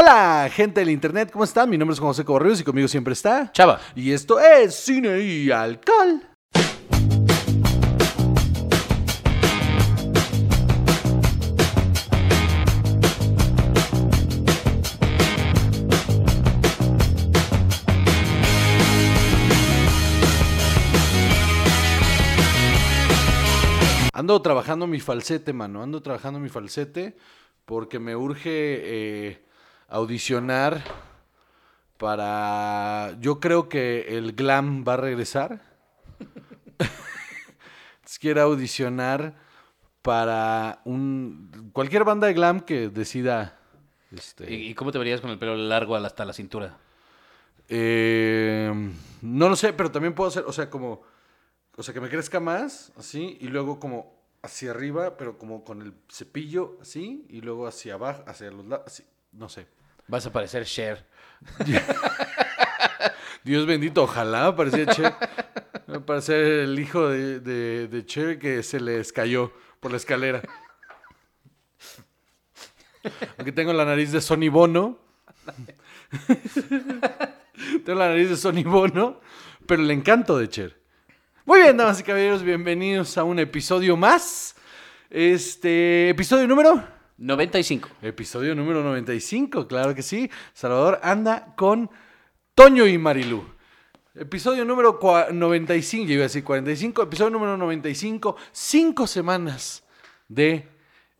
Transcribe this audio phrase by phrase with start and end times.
[0.00, 1.68] Hola, gente del internet, ¿cómo están?
[1.68, 3.80] Mi nombre es Juan José Correos y conmigo siempre está Chava.
[3.96, 6.22] Y esto es Cine y Alcohol.
[24.12, 25.82] Ando trabajando mi falsete, mano.
[25.82, 27.16] Ando trabajando mi falsete
[27.64, 29.47] porque me urge eh,
[29.88, 30.84] audicionar
[31.96, 33.16] para...
[33.20, 35.62] Yo creo que el glam va a regresar.
[38.20, 39.34] Quiero audicionar
[40.02, 43.58] para un cualquier banda de glam que decida...
[44.10, 46.78] Este, ¿Y, y cómo te verías con el pelo largo hasta la cintura?
[47.68, 48.72] eh,
[49.20, 51.02] no lo sé, pero también puedo hacer, o sea, como...
[51.76, 55.80] O sea, que me crezca más, así, y luego como hacia arriba, pero como con
[55.80, 59.68] el cepillo, así, y luego hacia abajo, hacia los lados, así, no sé.
[60.08, 61.04] Vas a parecer Cher.
[63.44, 65.14] Dios bendito, ojalá parecía Cher.
[65.86, 70.40] Me parece el hijo de, de, de Cher que se les cayó por la escalera.
[73.36, 74.98] Aquí tengo la nariz de Sonny Bono.
[77.84, 79.20] tengo la nariz de Sonny Bono,
[79.66, 80.80] pero el encanto de Cher.
[81.44, 84.56] Muy bien, damas y caballeros, bienvenidos a un episodio más.
[85.10, 87.88] Este, episodio número 95.
[88.02, 90.30] Episodio número 95, claro que sí.
[90.52, 91.90] Salvador anda con
[92.54, 93.44] Toño y Marilú.
[94.14, 99.84] Episodio número cua- 95, yo iba a decir 45, episodio número 95, cinco semanas
[100.28, 100.68] de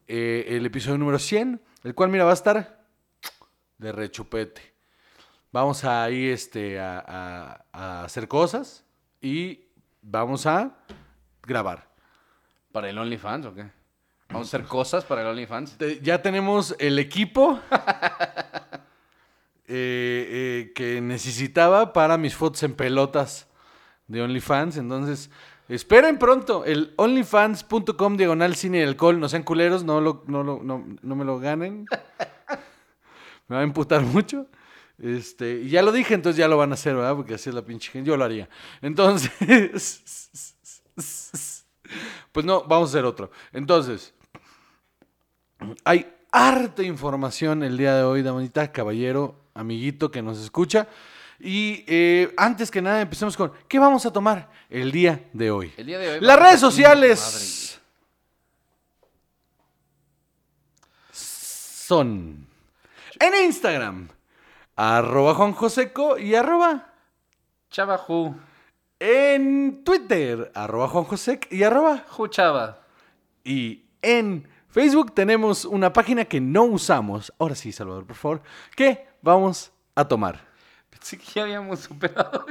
[0.06, 2.84] eh, el episodio número 100, el cual, mira, va a estar
[3.78, 4.62] de rechupete.
[5.52, 8.84] Vamos a ir este, a, a- a hacer cosas
[9.20, 9.64] y
[10.02, 10.76] vamos a
[11.42, 11.88] grabar.
[12.72, 13.77] ¿Para el OnlyFans o qué?
[14.30, 15.78] ¿Vamos a hacer cosas para el OnlyFans?
[15.78, 17.58] Te- ya tenemos el equipo
[19.66, 23.46] eh, eh, que necesitaba para mis fotos en pelotas
[24.06, 24.76] de OnlyFans.
[24.76, 25.30] Entonces,
[25.68, 29.18] esperen pronto el onlyfans.com diagonal cine y alcohol.
[29.18, 31.86] No sean culeros, no, lo, no, lo- no, no me lo ganen.
[33.48, 34.46] Me va a imputar mucho.
[34.98, 37.16] Este, y ya lo dije, entonces ya lo van a hacer, ¿verdad?
[37.16, 38.06] Porque así es la pinche gente.
[38.10, 38.46] Yo lo haría.
[38.82, 39.30] Entonces,
[42.32, 43.30] pues no, vamos a hacer otro.
[43.54, 44.12] Entonces,
[45.84, 50.88] hay harta información el día de hoy, damonita, caballero, amiguito que nos escucha.
[51.40, 55.72] Y eh, antes que nada, empecemos con ¿qué vamos a tomar el día de hoy?
[55.76, 57.80] El día de hoy Las redes sociales
[61.12, 62.46] son
[63.20, 64.08] en Instagram,
[64.76, 66.92] arroba Juan Joseco y arroba
[67.70, 68.34] Chava Ju.
[69.00, 72.80] en Twitter, arroba Juan Josec y arroba Ju Chava.
[73.44, 77.32] Y en Facebook tenemos una página que no usamos.
[77.38, 78.42] Ahora sí, Salvador, por favor.
[78.76, 80.46] ¿Qué vamos a tomar?
[80.90, 82.44] Pensé que ya habíamos superado.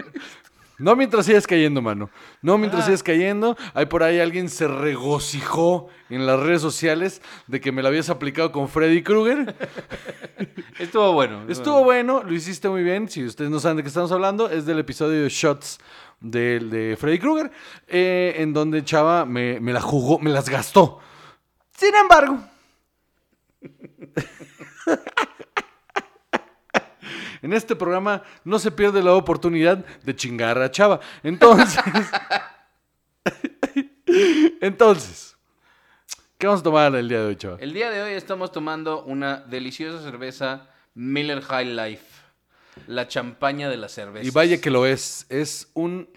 [0.80, 2.10] No mientras sigas cayendo, mano.
[2.42, 2.86] No mientras Ah.
[2.86, 3.58] sigas cayendo.
[3.74, 8.10] Ahí por ahí alguien se regocijó en las redes sociales de que me la habías
[8.12, 9.56] aplicado con Freddy Krueger.
[10.80, 11.46] Estuvo bueno.
[11.50, 13.10] Estuvo bueno, lo hiciste muy bien.
[13.10, 15.80] Si ustedes no saben de qué estamos hablando, es del episodio de Shots
[16.20, 17.52] de, de Freddy Krueger,
[17.88, 21.00] eh, en donde Chava me, me la jugó, me las gastó.
[21.78, 22.44] Sin embargo,
[27.44, 31.00] en este programa no se pierde la oportunidad de chingar a Chava.
[31.22, 31.80] Entonces,
[34.62, 35.38] entonces,
[36.40, 37.58] ¿qué vamos a tomar el día de hoy, Chava?
[37.60, 42.06] El día de hoy estamos tomando una deliciosa cerveza Miller High Life.
[42.88, 44.26] La champaña de la cerveza.
[44.26, 45.28] Y vaya que lo es.
[45.30, 46.10] Es un,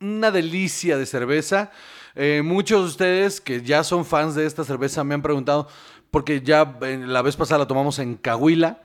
[0.00, 1.72] una delicia de cerveza.
[2.14, 5.68] Eh, muchos de ustedes que ya son fans de esta cerveza me han preguntado,
[6.10, 8.82] porque ya eh, la vez pasada la tomamos en Cahuila.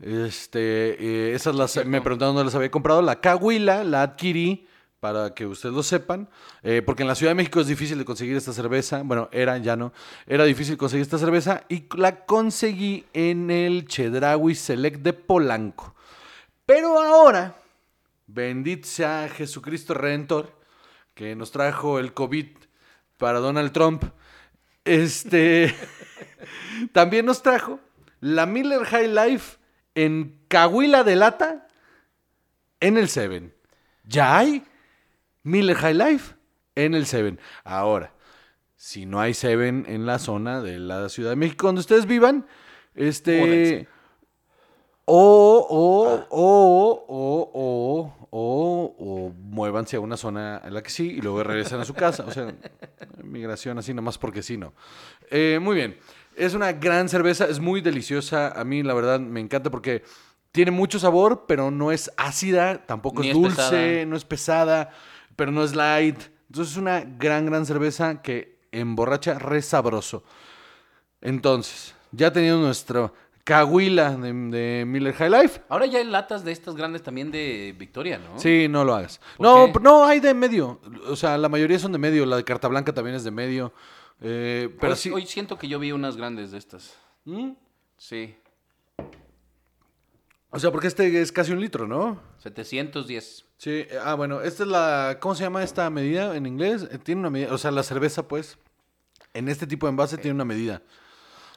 [0.00, 1.90] Este, eh, esas las, Cierto.
[1.90, 3.02] me preguntaron dónde las había comprado.
[3.02, 4.68] La Cahuila la adquirí,
[5.00, 6.28] para que ustedes lo sepan,
[6.62, 9.02] eh, porque en la Ciudad de México es difícil de conseguir esta cerveza.
[9.04, 9.92] Bueno, era, ya no.
[10.26, 15.94] Era difícil conseguir esta cerveza y la conseguí en el Chedraui Select de Polanco.
[16.66, 17.56] Pero ahora,
[18.26, 20.52] bendito sea Jesucristo Redentor,
[21.14, 22.46] que nos trajo el COVID
[23.18, 24.04] para Donald Trump,
[24.84, 25.74] este,
[26.92, 27.80] también nos trajo
[28.20, 29.58] la Miller High Life
[29.94, 31.68] en Cahuila de Lata
[32.80, 33.54] en el Seven.
[34.04, 34.64] Ya hay
[35.42, 36.34] Miller High Life
[36.74, 37.38] en el Seven.
[37.64, 38.12] Ahora,
[38.76, 42.46] si no hay Seven en la zona de la Ciudad de México donde ustedes vivan,
[42.94, 43.88] este...
[45.10, 51.12] O, o, o, o, o, o, o muévanse a una zona en la que sí
[51.12, 52.24] y luego regresan a su casa.
[52.26, 52.54] O sea,
[53.24, 54.74] migración así nomás porque sí, no.
[55.30, 55.96] Eh, muy bien.
[56.36, 58.48] Es una gran cerveza, es muy deliciosa.
[58.48, 60.04] A mí, la verdad, me encanta porque
[60.52, 64.04] tiene mucho sabor, pero no es ácida, tampoco Ni es es dulce, pesada.
[64.06, 64.90] no es pesada,
[65.36, 66.20] pero no es light.
[66.48, 70.22] Entonces es una gran, gran cerveza que emborracha re sabroso.
[71.22, 73.12] Entonces, ya teniendo nuestro
[73.48, 75.62] cahuila de, de Miller High Life.
[75.70, 78.38] Ahora ya hay latas de estas grandes también de Victoria, ¿no?
[78.38, 79.20] Sí, no lo hagas.
[79.38, 79.80] ¿Por No, qué?
[79.80, 80.78] no, hay de medio.
[81.08, 82.26] O sea, la mayoría son de medio.
[82.26, 83.72] La de Carta Blanca también es de medio.
[84.20, 85.10] Eh, pero Hoy- sí.
[85.10, 86.94] Hoy siento que yo vi unas grandes de estas.
[87.24, 87.52] ¿Mm?
[87.96, 88.36] Sí.
[90.50, 92.20] O sea, porque este es casi un litro, ¿no?
[92.38, 93.44] 710.
[93.56, 96.86] Sí, eh, ah, bueno, esta es la, ¿cómo se llama esta medida en inglés?
[96.90, 98.58] Eh, Tiene una medida, o sea, la cerveza, pues,
[99.34, 100.82] en este tipo de envase tiene una medida.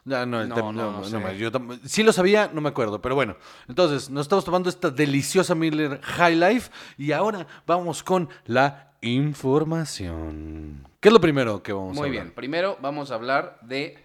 [0.03, 1.17] Ya, no, No, no, no no, sé.
[1.19, 3.35] me- yo tam- sí lo sabía, no me acuerdo, pero bueno.
[3.67, 10.87] Entonces, nos estamos tomando esta deliciosa Miller High Life y ahora vamos con la información.
[10.99, 12.23] ¿Qué es lo primero que vamos a Muy hablar?
[12.23, 12.33] bien.
[12.35, 14.03] Primero vamos a hablar de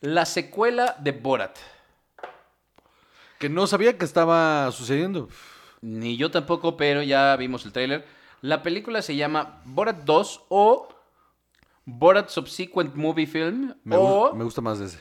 [0.00, 1.56] la secuela de Borat.
[3.38, 5.28] Que no sabía que estaba sucediendo.
[5.80, 8.06] Ni yo tampoco, pero ya vimos el tráiler.
[8.40, 10.88] La película se llama Borat 2 o
[11.84, 14.98] Borat Subsequent Movie Film Me, o me gusta más ese.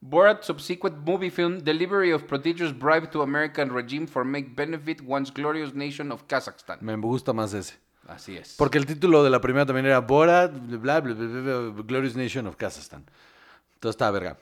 [0.00, 5.30] Borat Subsequent Movie Film Delivery of Prodigious Bribe to American Regime for Make Benefit Once
[5.32, 6.78] Glorious Nation of Kazakhstan.
[6.80, 7.74] Me gusta más ese.
[8.08, 8.56] Así es.
[8.58, 12.16] Porque el título de la primera también era Borat, bla, bla, bla, bla, bla, Glorious
[12.16, 13.04] Nation of Kazakhstan.
[13.74, 14.36] Entonces está verga.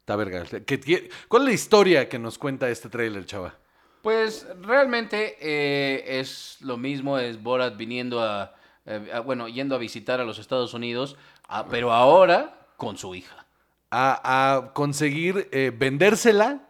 [0.00, 0.44] Está verga.
[0.44, 3.54] ¿Qué- qué- ¿Cuál es la historia que nos cuenta este tráiler, chava?
[4.02, 8.54] Pues realmente eh, es lo mismo, es Borat viniendo a,
[8.86, 11.16] eh, a- bueno, yendo a visitar a los Estados Unidos,
[11.48, 13.46] ah, pero ahora con su hija.
[13.90, 16.62] A, a conseguir eh, vendérsela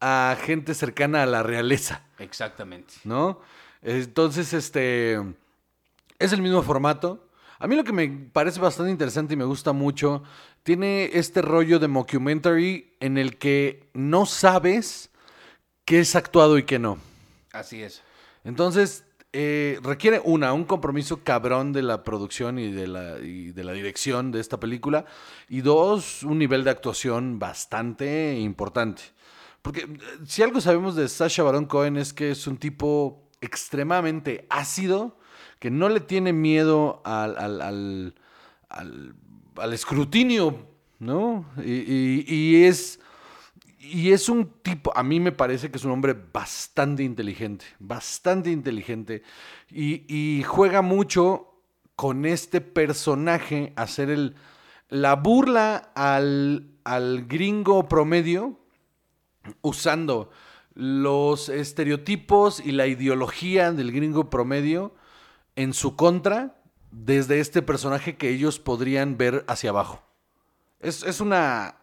[0.00, 2.94] a gente cercana a la realeza, Exactamente.
[3.04, 3.40] ¿no?
[3.82, 5.18] Entonces, este.
[6.18, 7.26] Es el mismo formato.
[7.58, 10.22] A mí lo que me parece bastante interesante y me gusta mucho,
[10.62, 15.10] tiene este rollo de mockumentary en el que no sabes
[15.84, 16.98] qué es actuado y qué no.
[17.52, 18.02] Así es.
[18.44, 19.04] Entonces,
[19.36, 23.72] eh, requiere una, un compromiso cabrón de la producción y de la, y de la
[23.72, 25.04] dirección de esta película.
[25.48, 29.02] Y dos, un nivel de actuación bastante importante.
[29.60, 34.46] Porque eh, si algo sabemos de Sasha Baron Cohen es que es un tipo extremadamente
[34.48, 35.18] ácido,
[35.58, 38.14] que no le tiene miedo al, al,
[38.68, 40.66] al, escrutinio,
[40.98, 41.44] ¿no?
[41.64, 43.00] Y- y es...
[43.86, 48.50] Y es un tipo, a mí me parece que es un hombre bastante inteligente, bastante
[48.50, 49.22] inteligente.
[49.70, 51.60] Y, juega mucho
[51.94, 54.36] con este personaje, hacer el,
[54.88, 58.58] la burla al, al gringo promedio,
[59.60, 60.30] usando
[60.74, 64.94] los estereotipos y la ideología del gringo promedio
[65.56, 66.60] en su contra,
[66.90, 70.02] desde este personaje que ellos podrían ver hacia abajo.
[70.80, 71.76] Es, es una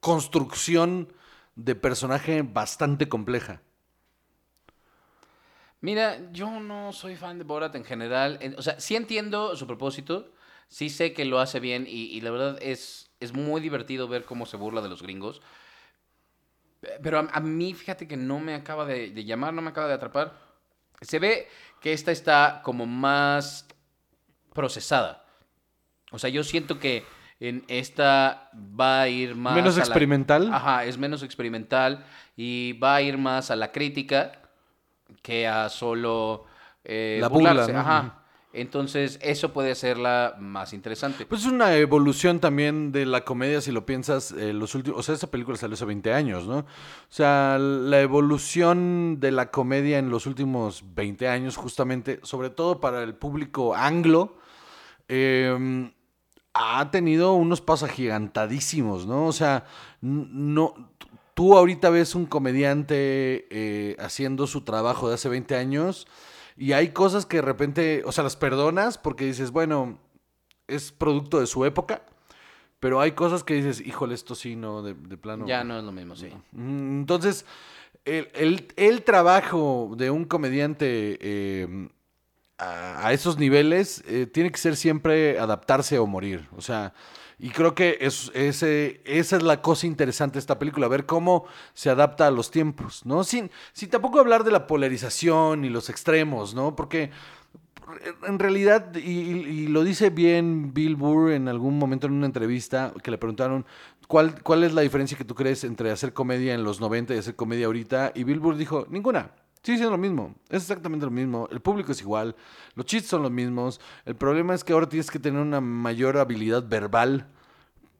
[0.00, 1.12] construcción
[1.64, 3.60] de personaje bastante compleja.
[5.80, 8.38] Mira, yo no soy fan de Borat en general.
[8.40, 10.32] En- O sea, sí entiendo su propósito,
[10.68, 14.46] sí sé que lo hace bien y, la verdad es, es muy divertido ver cómo
[14.46, 15.40] se burla de los gringos.
[16.80, 19.94] Pe- Pero a, mí, fíjate que no me acaba de llamar, no me acaba de
[19.94, 20.38] atrapar.
[21.00, 21.48] Se ve
[21.80, 23.66] que esta está como más
[24.52, 25.24] procesada.
[26.10, 27.04] O sea, yo siento que
[27.40, 29.54] en esta va a ir más...
[29.54, 30.52] Menos a la- experimental.
[30.52, 32.04] Ajá, es menos experimental
[32.36, 34.32] y va a ir más a la crítica
[35.22, 36.44] que a solo
[36.84, 37.72] eh, La burla, burlarse.
[37.72, 37.80] ¿no?
[37.80, 38.16] Ajá.
[38.52, 41.24] Entonces, eso puede hacerla más interesante.
[41.24, 45.02] Pues es una evolución también de la comedia, si lo piensas, eh, los últimos, o
[45.04, 46.58] sea, esa película salió hace 20 años, ¿no?
[46.58, 46.66] O
[47.08, 53.04] sea, la evolución de la comedia en los últimos 20 años, justamente, sobre todo para
[53.04, 54.36] el público anglo,
[55.08, 55.88] eh,
[56.78, 59.26] ha tenido unos pasos agigantadísimos, ¿no?
[59.26, 59.64] O sea,
[60.00, 60.74] no,
[61.34, 66.06] tú ahorita ves un comediante eh, haciendo su trabajo de hace 20 años
[66.56, 69.98] y hay cosas que de repente, o sea, las perdonas porque dices, bueno,
[70.68, 72.02] es producto de su época,
[72.78, 75.46] pero hay cosas que dices, híjole, esto sí, no, de, de plano.
[75.46, 76.28] Ya no es lo mismo, sí.
[76.52, 77.44] Mm, Entonces,
[78.04, 81.88] el, el- el trabajo de un comediante eh,
[82.60, 86.48] a, esos niveles eh, tiene que ser siempre adaptarse o morir.
[86.56, 86.92] O sea,
[87.38, 91.88] y creo que es, esa es la cosa interesante de esta película, ver cómo se
[91.88, 93.24] adapta a los tiempos, ¿no?
[93.24, 96.76] Sin, sin tampoco hablar de la polarización y los extremos, ¿no?
[96.76, 97.10] Porque
[98.26, 102.92] en realidad, y, y lo dice bien Bill Burr en algún momento en una entrevista
[103.02, 103.66] que le preguntaron
[104.10, 107.18] ¿cuál, cuál es la diferencia que tú crees entre hacer comedia en los 90 y
[107.18, 108.10] hacer comedia ahorita.
[108.14, 109.30] Y Bill Burr dijo, ninguna.
[109.62, 110.34] Sí, sí, es lo mismo.
[110.48, 111.46] Es exactamente lo mismo.
[111.50, 112.34] El público es igual.
[112.74, 113.80] Los chistes son los mismos.
[114.06, 117.28] El problema es que ahora tienes que tener una mayor habilidad verbal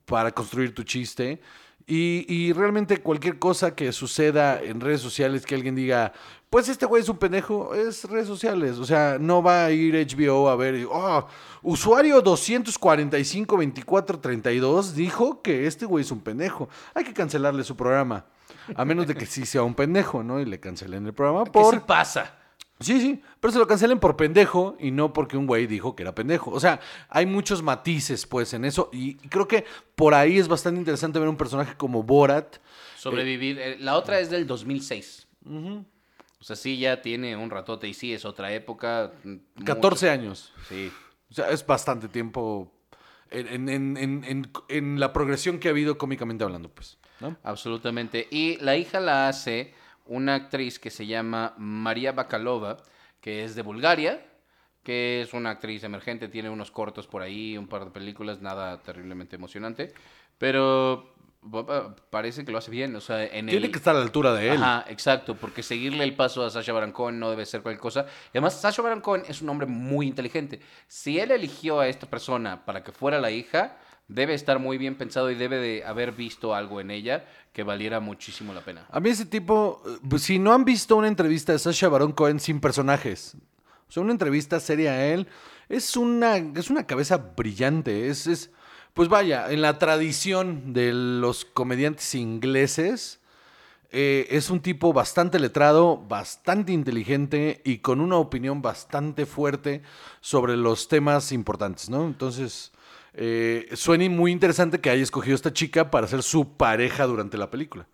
[0.05, 1.39] para construir tu chiste.
[1.85, 6.13] Y, y realmente cualquier cosa que suceda en redes sociales, que alguien diga,
[6.51, 8.77] pues este güey es un pendejo, es redes sociales.
[8.77, 11.25] O sea, no va a ir HBO a ver, oh,
[11.61, 16.67] usuario 2452432 dijo que este güey es un pendejo.
[16.93, 18.25] Hay que cancelarle su programa.
[18.75, 20.39] A menos de que sí sea un pendejo, ¿no?
[20.39, 21.73] Y le cancelen el programa ¿Qué por...
[21.75, 22.37] sí pasa?
[22.79, 26.01] Sí, sí, pero se lo cancelen por pendejo y no porque un güey dijo que
[26.01, 26.49] era pendejo.
[26.49, 28.89] O sea, hay muchos matices, pues, en eso.
[28.91, 32.57] Y creo que por ahí es bastante interesante ver un personaje como Borat.
[32.97, 33.59] Sobrevivir.
[33.59, 35.27] Eh, La otra es del 2006.
[35.45, 39.11] O sea, sí, ya tiene un ratote y sí, es otra época.
[39.23, 40.51] mm, 14 años.
[40.67, 40.91] Sí.
[41.29, 42.71] O sea, es bastante tiempo
[43.29, 46.97] en, en- en- en- en la progresión que ha habido cómicamente hablando, pues.
[47.21, 47.37] ¿No?
[47.43, 48.27] Absolutamente.
[48.31, 49.73] Y la hija la hace
[50.05, 52.77] una actriz que se llama María Bakalova,
[53.21, 54.25] que es de Bulgaria,
[54.83, 58.81] que es una actriz emergente, tiene unos cortos por ahí, un par de películas, nada
[58.81, 59.93] terriblemente emocionante,
[60.39, 61.13] pero
[61.51, 63.71] pa- pa- parece que lo hace bien, o sea, en Tiene el...
[63.71, 64.57] que estar a la altura de él.
[64.63, 68.05] Ajá, exacto, porque seguirle el paso a Sasha Baron Cohen no debe ser cualquier cosa.
[68.33, 70.59] Y además, Sasha Baron Cohen es un hombre muy inteligente.
[70.87, 73.77] Si él eligió a esta persona para que fuera la hija,
[74.07, 77.99] debe estar muy bien pensado y debe de haber visto algo en ella que valiera
[77.99, 78.85] muchísimo la pena.
[78.91, 82.39] A mí ese tipo, eh, si no han visto una entrevista de Sasha Baron Cohen
[82.39, 83.35] sin personajes,
[83.87, 85.27] o sea, una entrevista seria a él,
[85.69, 88.51] es una, es una cabeza brillante, es, es,
[88.93, 93.21] pues vaya, en la tradición de los comediantes ingleses,
[93.93, 99.81] eh, es un tipo bastante letrado, bastante inteligente y con una opinión bastante fuerte
[100.21, 102.05] sobre los temas importantes, ¿no?
[102.05, 102.71] Entonces,
[103.13, 107.49] eh, suena muy interesante que haya escogido esta chica para ser su pareja durante la
[107.51, 107.87] película.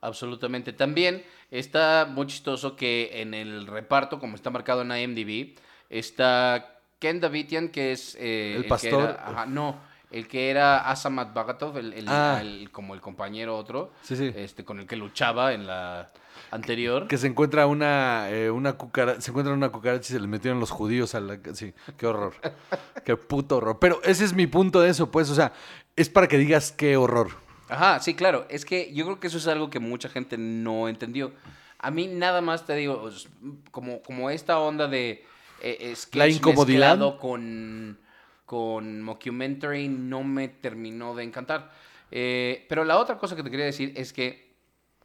[0.00, 0.72] Absolutamente.
[0.72, 5.56] También está muy chistoso que en el reparto, como está marcado en IMDb,
[5.88, 8.14] está Ken Davitian, que es...
[8.18, 9.02] eh, El que pastor.
[9.10, 9.78] era- ajá, no,
[10.10, 12.38] el que era Asamat Bagatov, el, el- Ah.
[12.40, 14.32] el- como el compañero otro, Sí, sí.
[14.36, 16.10] Este, con el que luchaba en la
[16.54, 17.08] anterior.
[17.08, 20.60] Que se encuentra una, eh, una cucaracha, se encuentra una cucaracha y se le metieron
[20.60, 21.38] los judíos a la...
[21.52, 22.34] Sí, qué horror.
[23.04, 23.78] qué puto horror.
[23.80, 25.52] Pero ese es mi punto de eso, pues, o sea,
[25.96, 27.30] es para que digas qué horror.
[27.68, 28.46] Ajá, sí, claro.
[28.48, 31.32] Es que yo creo que eso es algo que mucha gente no entendió.
[31.78, 33.28] A mí nada más te digo, es
[33.70, 35.24] como, como esta onda de
[35.60, 37.18] eh, sketch La incomodidad.
[37.18, 37.98] con,
[38.46, 41.72] con mockumentary no me terminó de encantar.
[42.10, 44.53] Eh, pero la otra cosa que te quería decir es que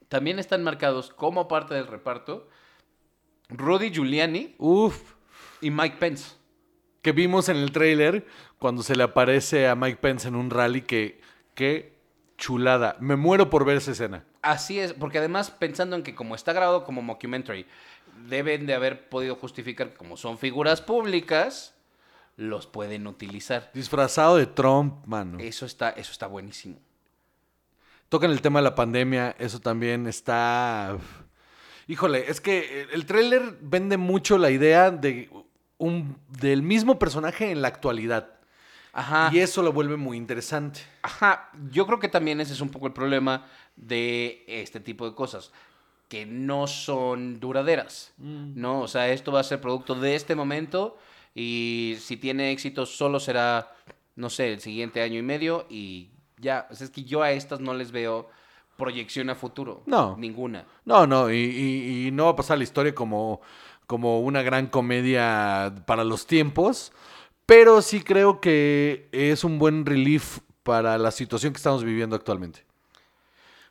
[0.10, 2.50] también están marcados como parte del reparto
[3.50, 5.14] Rudy Giuliani Uf,
[5.62, 6.36] y Mike Pence.
[7.02, 8.26] que vimos en el tráiler
[8.60, 11.22] cuando se le aparece a Mike Pence en un rally que...
[11.56, 11.98] Qué
[12.38, 12.96] chulada.
[13.00, 14.24] Me muero por ver esa escena.
[14.42, 17.66] Así es, porque además pensando en que como está grabado como mockumentary,
[18.28, 21.76] deben de haber podido justificar que como son figuras públicas,
[22.38, 23.70] los pueden utilizar.
[23.74, 25.40] Disfrazado de Trump, mano.
[25.40, 26.80] Eso está, eso está buenísimo.
[28.10, 30.98] Tocan el tema de la pandemia, eso también está...
[31.88, 35.30] Híjole, es que el tráiler vende mucho la idea de
[35.78, 38.34] un, del mismo personaje en la actualidad.
[38.94, 39.30] Ajá.
[39.32, 40.82] Y eso lo vuelve muy interesante.
[41.04, 45.16] Ajá, yo creo que también ese es un poco el problema de este tipo de
[45.16, 45.52] cosas,
[46.08, 48.82] que no son duraderas, ¿no?
[48.82, 50.98] O sea, esto va a ser producto de este momento
[51.36, 53.72] y si tiene éxito solo será,
[54.16, 56.10] no sé, el siguiente año y medio y
[56.40, 58.30] ya, o sea, es que yo a estas no les veo
[58.78, 59.84] proyección a futuro.
[59.86, 60.16] No.
[60.18, 60.66] Ninguna.
[60.86, 63.42] No, no, y, y- y no va a pasar la historia como,
[63.88, 66.92] como una gran comedia para los tiempos,
[67.46, 72.64] pero sí creo que es un buen relief para la situación que estamos viviendo actualmente.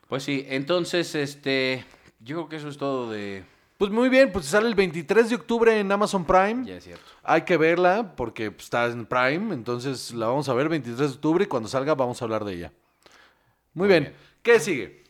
[0.07, 1.85] Pues sí, entonces, este,
[2.19, 3.43] yo creo que eso es todo de...
[3.79, 6.65] Pues muy bien, pues sale el 23 de octubre en Amazon Prime.
[6.65, 7.05] Ya es cierto.
[7.23, 11.15] Hay que verla porque pues, está en Prime, entonces la vamos a ver 23 de
[11.15, 12.73] octubre y cuando salga vamos a hablar de ella.
[13.73, 14.03] Muy, Muy bien.
[14.03, 14.15] bien.
[14.43, 15.05] ¿Qué sigue?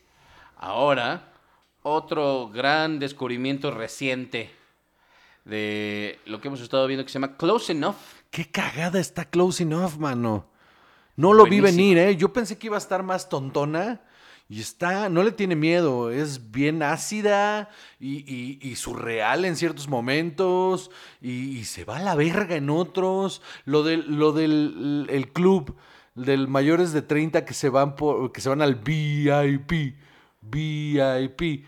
[0.56, 1.34] Ahora,
[1.82, 4.52] otro gran descubrimiento reciente
[5.46, 7.96] de lo que hemos estado viendo que se llama Close Enough.
[8.30, 10.46] Qué cagada está Close Enough, mano.
[11.16, 12.16] No lo vi venir, ¿eh?
[12.16, 14.00] Yo pensé que iba a estar más tontona.
[14.52, 19.88] Y está, no le tiene miedo, es bien ácida y, y- y surreal en ciertos
[19.88, 20.90] momentos
[21.22, 23.44] y, y se va a la verga en otros.
[23.66, 25.76] Lo del, lo del el club
[26.16, 29.96] del mayores de 30 que se van por, que se van al VIP,
[30.42, 31.66] VIP.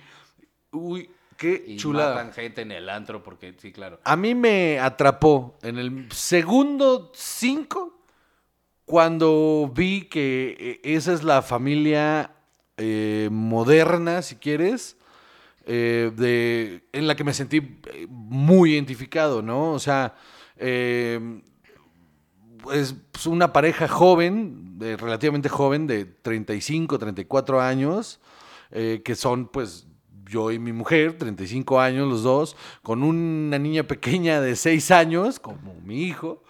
[0.71, 2.15] Uy, qué Y chulada.
[2.15, 3.99] matan gente en el antro porque, sí, claro.
[4.03, 8.05] A mí me atrapó en el segundo 5
[8.85, 12.31] cuando vi que eh, esa es la familia
[12.83, 14.97] eh, moderna, si quieres,
[15.67, 17.57] eh, de, en la que me sentí
[17.93, 19.73] eh, muy identificado, ¿no?
[19.73, 20.15] O sea,
[20.57, 21.19] es
[23.11, 28.19] pues, una pareja joven, relativamente joven, de 35, 34 años,
[28.71, 29.85] que son pues
[30.27, 35.39] yo y mi mujer, 35 años los dos, con una niña pequeña de 6 años,
[35.39, 36.41] como mi hijo,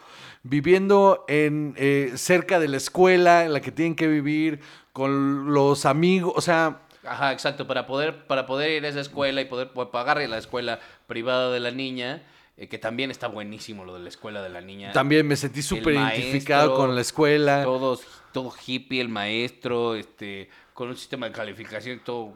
[0.44, 4.60] viviendo en eh, cerca de la escuela en la que tienen que vivir,
[4.94, 9.42] con los amigos, o sea, Ajá, exacto, para poder, para poder ir a esa escuela
[9.42, 12.22] y poder pa- pagarle la escuela privada de la niña,
[12.58, 14.92] eh, que también está buenísimo lo de la escuela de la niña.
[14.92, 17.64] también me sentí súper identificado con la escuela.
[17.64, 22.34] Todos, todo hippie, el maestro, este, con un sistema de calificación todo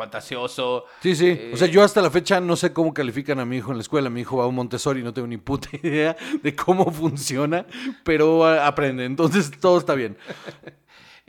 [0.00, 0.84] fantasioso.
[1.02, 1.28] Sí, sí.
[1.28, 3.76] Eh, O sea, yo hasta la fecha no sé cómo califican a mi hijo en
[3.76, 4.08] la escuela.
[4.10, 7.66] Mi hijo va a un Montessori y no tengo ni puta idea de cómo funciona,
[8.02, 9.04] pero aprende.
[9.04, 10.16] Entonces todo está bien.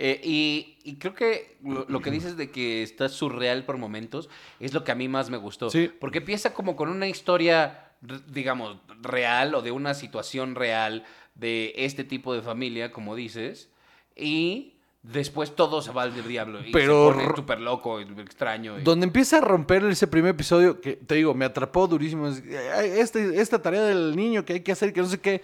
[0.04, 4.30] Eh, y, y creo que lo, lo que dices de que está surreal por momentos
[4.60, 5.70] es lo que a mí más me gustó.
[5.70, 5.92] Sí.
[6.00, 7.92] Porque empieza como con una historia,
[8.30, 11.04] digamos, real o de una situación real
[11.36, 13.70] de este tipo de familia, como dices,
[14.16, 14.74] y
[15.04, 18.80] después todo se va al diablo y Pero se pone ro- súper loco, extraño.
[18.80, 22.28] y- Donde empieza a romper ese primer episodio, que te digo, me atrapó durísimo.
[22.28, 22.44] es,
[22.76, 25.42] "Ay, Este, esta tarea del niño que hay que hacer, que no sé qué.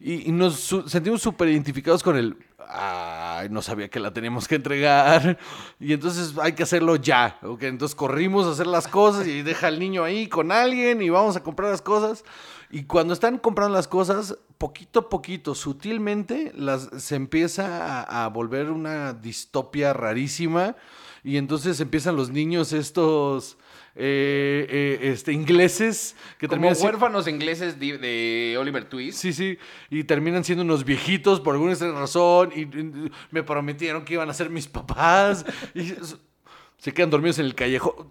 [0.00, 2.36] Y, y nos su- sentimos súper identificados con el.
[2.68, 5.38] Ay, no sabía que la teníamos que entregar.
[5.78, 7.38] Y entonces hay que hacerlo ya.
[7.60, 11.36] Entonces corrimos a hacer las cosas y deja al niño ahí con alguien y vamos
[11.36, 12.24] a comprar las cosas.
[12.70, 18.28] Y cuando están comprando las cosas, poquito a poquito, sutilmente, las, se empieza a, a
[18.28, 20.76] volver una distopia rarísima.
[21.22, 23.56] Y entonces empiezan los niños estos
[23.96, 29.18] eh, eh, este, ingleses que como terminan siendo- huérfanos ingleses de, de Oliver Twist.
[29.18, 29.58] Sí, sí,
[29.90, 34.34] y terminan siendo unos viejitos por alguna razón y, y me prometieron que iban a
[34.34, 35.44] ser mis papás
[35.74, 35.94] y
[36.78, 38.08] se quedan dormidos en el callejón.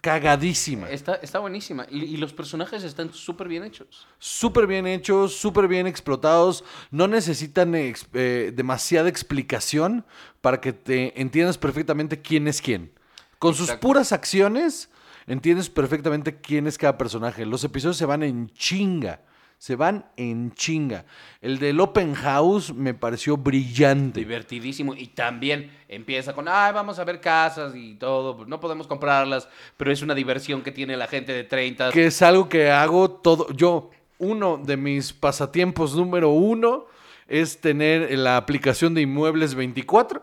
[0.00, 0.88] Cagadísima.
[0.90, 1.86] Está, está buenísima.
[1.90, 4.06] Y, y los personajes están súper bien hechos.
[4.18, 6.64] Súper bien hechos, súper bien explotados.
[6.90, 10.04] No necesitan ex- eh, demasiada explicación
[10.40, 12.92] para que te entiendas perfectamente quién es quién.
[13.38, 14.90] Con sus puras acciones,
[15.26, 17.44] entiendes perfectamente quién es cada personaje.
[17.46, 19.22] Los episodios se van en chinga.
[19.58, 21.04] Se van en chinga.
[21.40, 24.20] El del Open House me pareció brillante.
[24.20, 24.94] Divertidísimo.
[24.94, 28.36] Y también empieza con, ay, vamos a ver casas y todo.
[28.36, 31.90] pues no podemos comprarlas, pero es una diversión que tiene la gente de 30.
[31.90, 33.52] que es algo que hago todo.
[33.52, 36.86] Yo, uno de mis pasatiempos número uno
[37.26, 40.22] es tener la aplicación de Inmuebles 24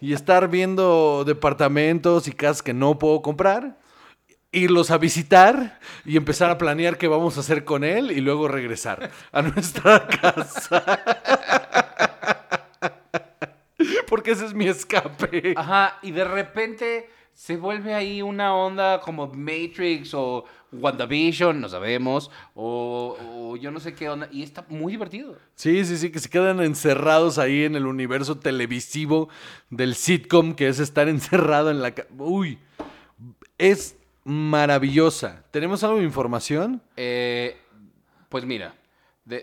[0.00, 3.79] y estar viendo departamentos y casas que no puedo comprar,
[4.52, 8.48] irlos a visitar y empezar a planear qué vamos a hacer con él y luego
[8.48, 11.00] regresar a nuestra casa.
[14.08, 15.54] Porque ese es mi escape.
[15.56, 22.30] Ajá, y de repente se vuelve ahí una onda como Matrix o WandaVision, no sabemos,
[22.54, 25.36] o, o yo no sé qué onda, y está muy divertido.
[25.54, 29.28] Sí, sí, sí, que se quedan encerrados ahí en el universo televisivo
[29.70, 31.94] del sitcom, que es estar encerrado en la...
[32.18, 32.58] Uy,
[33.58, 35.44] es maravillosa.
[35.50, 36.82] ¿Tenemos algo de información?
[36.96, 37.56] Eh,
[38.28, 38.74] pues mira,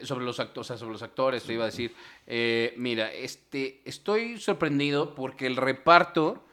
[0.04, 1.96] sobre, los sobre los actores, te iba a decir.
[2.26, 6.46] eh, mira, este, estoy sorprendido porque el reparto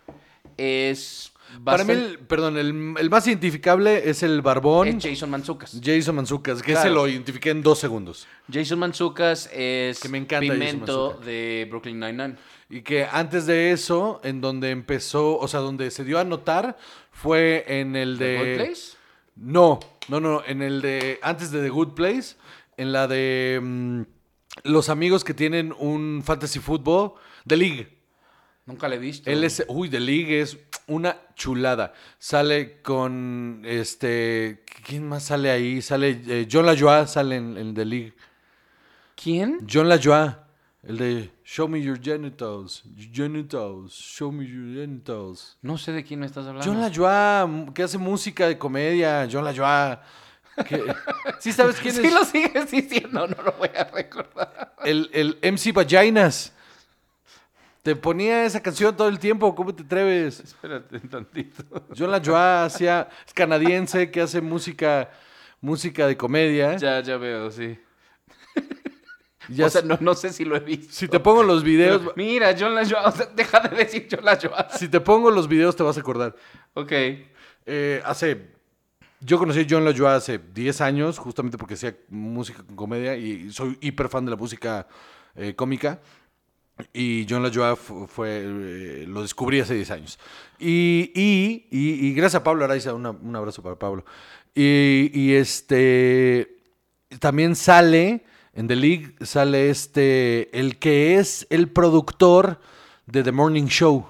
[0.56, 1.33] es.
[1.64, 5.80] Para mí, el, perdón, el, el más identificable es el barbón es Jason Mantzoukas.
[5.82, 6.88] Jason Manzucas, que Claro.
[6.88, 8.26] se lo identifiqué en dos segundos.
[8.52, 12.36] Jason Mantzoukas es Que me encanta Pimento de Brooklyn Nine-Nine.
[12.70, 16.76] Y que antes de eso, en donde empezó, o sea, donde se dio a notar,
[17.12, 18.38] fue en el ¿The de...
[18.38, 18.96] Good Place?
[19.36, 22.36] No, no, no, en el de antes de The Good Place,
[22.76, 24.02] en la de mm,
[24.64, 27.12] los amigos que tienen un fantasy football,
[27.46, 27.93] The League.
[28.66, 29.30] Nunca le he visto.
[29.30, 31.92] Él es, uy, The League es una chulada.
[32.18, 35.82] Sale con este, ¿quién más sale ahí?
[35.82, 38.14] Sale eh, John LaJoie, sale en, en The League.
[39.22, 39.66] ¿Quién?
[39.70, 40.34] John LaJoie,
[40.82, 45.58] el de Show me your genitals, genitals, show me your genitals.
[45.60, 46.64] No sé de quién me estás hablando.
[46.64, 49.98] John LaJoie, que hace música de comedia, John LaJoie.
[50.66, 50.82] que-
[51.38, 52.12] ¿Sí sabes quién es?
[52.12, 54.74] lo sigues diciendo, no lo voy a recordar.
[54.84, 56.53] El, el MC Vaginas.
[57.84, 60.40] Te ponía esa canción todo el tiempo, ¿cómo te atreves?
[60.40, 61.62] Espérate un tantito.
[61.94, 65.10] John LaJoie hacía, es canadiense que hace música,
[65.60, 66.78] música de comedia.
[66.78, 67.78] Ya, ya veo, sí.
[69.50, 70.90] Ya o sea, no, no sé si lo he visto.
[70.94, 74.24] si te pongo los videos, Pero, mira, John LaJoie, o sea, deja de decir John
[74.24, 74.50] LaJoie.
[74.78, 76.34] si te pongo los videos te vas a acordar.
[76.72, 76.92] Ok.
[77.66, 78.54] Eh, hace.
[79.20, 83.52] Yo conocí a John LaJoie hace 10 años, justamente porque hacía música con comedia y
[83.52, 84.86] soy hiper fan de la música
[85.34, 86.00] eh, cómica.
[86.92, 90.18] Y John LaJoie fu- fue, eh, lo descubrí hace 10 años.
[90.58, 94.04] Y, y, y- y gracias a Pablo Araiza, una- un abrazo para Pablo.
[94.54, 96.56] Y, y este
[97.20, 98.24] también sale
[98.56, 102.60] En The League sale este, el que es el productor
[103.06, 104.06] de The Morning Show.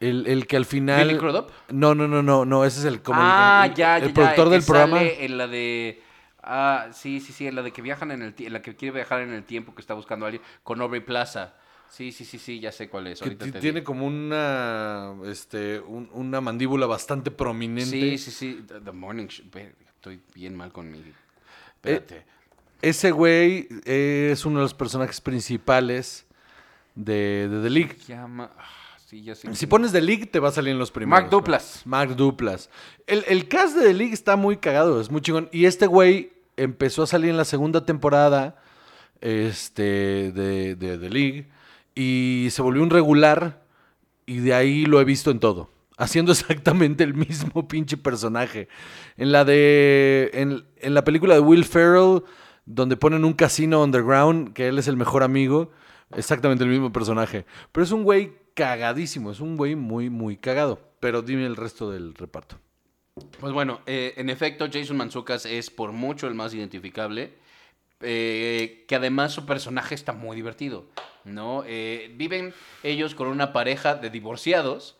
[0.00, 1.06] El, el que al final...
[1.06, 1.50] ¿Billy Crudup?
[1.70, 4.08] No, no, no, no, no, ese es el, como el- ah, el, ya, el ya,
[4.08, 5.02] ya, productor el del programa.
[5.02, 6.02] en la de.
[6.42, 9.20] Ah, sí, sí, sí, en la de que viajan en el la que quiere viajar
[9.20, 11.54] en el tiempo que está buscando a alguien con Aubrey Plaza.
[11.90, 13.20] Sí, sí, sí, sí, ya sé cuál es.
[13.20, 13.84] Que te tiene digo.
[13.84, 17.90] como una, este, un- una mandíbula bastante prominente.
[17.90, 18.64] Sí, sí, sí.
[18.84, 19.46] The, Morning Show.
[19.96, 20.98] Estoy bien mal con mi.
[20.98, 21.12] Eh,
[21.74, 22.24] Espérate.
[22.80, 26.26] Ese güey es uno de los personajes principales
[26.94, 27.96] de, de The League.
[28.06, 28.50] Llama.
[29.34, 29.48] Sí.
[29.54, 31.20] Si pones The League, te va a salir en los primeros.
[31.20, 31.82] Mark Duplass.
[31.84, 32.70] Mark Duplas.
[33.06, 35.48] El, el cast de The League está muy cagado, es muy chingón.
[35.52, 38.62] Y este güey empezó a salir en la segunda temporada
[39.20, 41.48] este, de, de The League
[41.94, 43.62] y se volvió un regular
[44.26, 45.70] y de ahí lo he visto en todo.
[45.96, 48.68] Haciendo exactamente el mismo pinche personaje.
[49.16, 50.30] En la de.
[50.34, 52.22] En, en la película de Will Ferrell,
[52.64, 55.72] donde ponen un casino underground, que él es el mejor amigo.
[56.14, 57.44] Exactamente el mismo personaje.
[57.72, 59.30] Pero es un güey cagadísimo.
[59.30, 60.78] Es un güey muy, muy cagado.
[61.00, 62.58] Pero dime el resto del reparto.
[63.40, 67.32] Pues bueno, eh, en efecto, Jason Manzucas es por mucho el más identificable.
[68.02, 70.86] eh, que además su personaje está muy divertido.
[71.24, 71.64] ¿no?
[71.66, 74.96] Eh, viven ellos con una pareja de divorciados.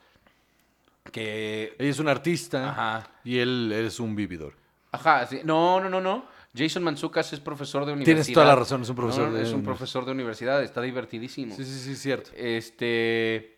[1.13, 1.75] Que.
[1.79, 3.11] Ella es un artista Ajá.
[3.25, 4.55] y él es un vividor.
[4.93, 5.41] Ajá, sí.
[5.45, 6.25] No, no, no, no.
[6.55, 8.17] Jason Manzucas es profesor de universidad.
[8.25, 10.81] Tienes toda la razón, es un profesor No, de Es un profesor de universidad, está
[10.83, 11.55] divertidísimo.
[11.55, 12.31] Sí, sí, sí, cierto.
[12.35, 13.57] Este.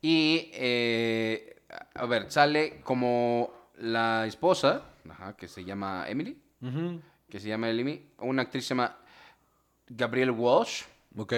[0.00, 0.50] Y.
[0.54, 1.52] eh,
[1.94, 6.38] a ver, sale como la esposa, ajá, que se llama Emily,
[7.28, 8.96] que se llama Emily, una actriz se llama
[9.88, 10.82] Gabrielle Walsh,
[11.16, 11.32] Ok.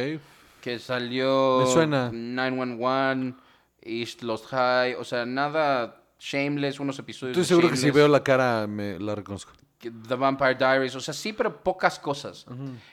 [0.60, 1.60] que salió.
[1.64, 2.10] Me suena.
[2.12, 3.34] 911,
[3.80, 7.36] East Lost High, o sea, nada shameless, unos episodios.
[7.38, 9.52] Estoy seguro que si veo la cara me la reconozco.
[9.80, 12.46] The Vampire Diaries, o sea, sí, pero pocas cosas.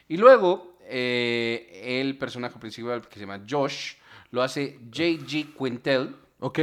[0.07, 3.93] Y luego, eh, el personaje principal, que se llama Josh,
[4.31, 5.55] lo hace J.G.
[5.57, 6.59] Quintel, Ok.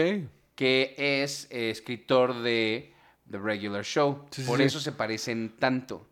[0.54, 2.92] que es eh, escritor de
[3.30, 4.26] The Regular Show.
[4.30, 4.64] Sí, Por sí.
[4.64, 6.06] eso se parecen tanto.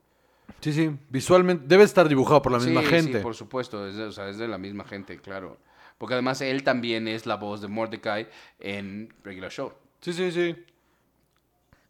[0.60, 0.90] Sí, sí.
[1.08, 3.18] Visualmente debe estar dibujado por la misma gente.
[3.18, 5.56] Sí, por supuesto, es de, o sea, es de la misma gente, claro.
[5.98, 9.72] Porque además él también es la voz de Mordecai en Regular Show.
[10.00, 10.56] Sí, sí, sí.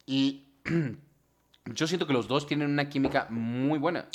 [0.07, 0.45] Y
[1.67, 4.07] yo siento que los dos tienen una química muy buena.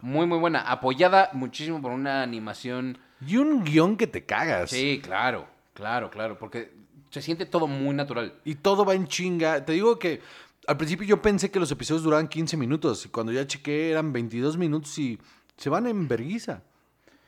[0.00, 0.60] Muy, muy buena.
[0.60, 2.98] Apoyada muchísimo por una animación.
[3.26, 4.70] Y un guion que te cagas.
[4.70, 6.38] Sí, claro, claro, claro.
[6.38, 6.72] Porque
[7.10, 8.34] se siente todo muy natural.
[8.44, 9.64] Y todo va en chinga.
[9.64, 10.20] Te digo que
[10.66, 13.06] al principio yo pensé que los episodios duraban 15 minutos.
[13.06, 15.18] Y cuando ya chequé eran 22 minutos y
[15.56, 16.62] se van en verguiza.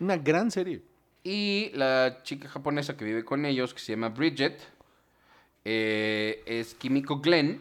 [0.01, 0.83] Una gran serie.
[1.25, 4.61] Y la chica japonesa que vive con ellos, que se llama Bridget,
[5.65, 7.61] eh, es Kimiko Glenn,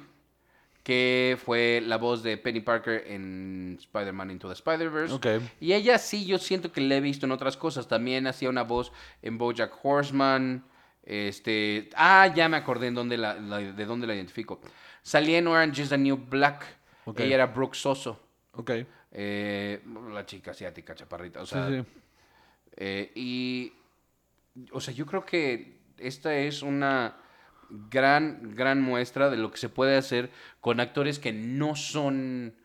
[0.88, 5.13] que fue la voz de Penny Parker en Spider-Man Into the Spider-Verse.
[5.60, 7.89] Y ella sí, yo siento que la he visto en otras cosas.
[7.89, 10.63] También hacía una voz en BoJack Horseman.
[11.04, 14.62] Este, ah, ya me acordé en dónde la, la- de dónde la identifico.
[15.02, 16.65] Salía en Orange is the New Black.
[17.04, 17.19] Ok.
[17.19, 18.17] Ella era Brooke Soso.
[19.12, 19.82] Eh,
[20.13, 21.41] la chica asiática, chaparrita.
[21.41, 21.84] O Sí, sea, sí.
[22.78, 23.73] eh, y,
[24.71, 27.13] o sea, yo creo que esta es una
[27.69, 32.56] gran, gran muestra de lo que se puede hacer con actores que no son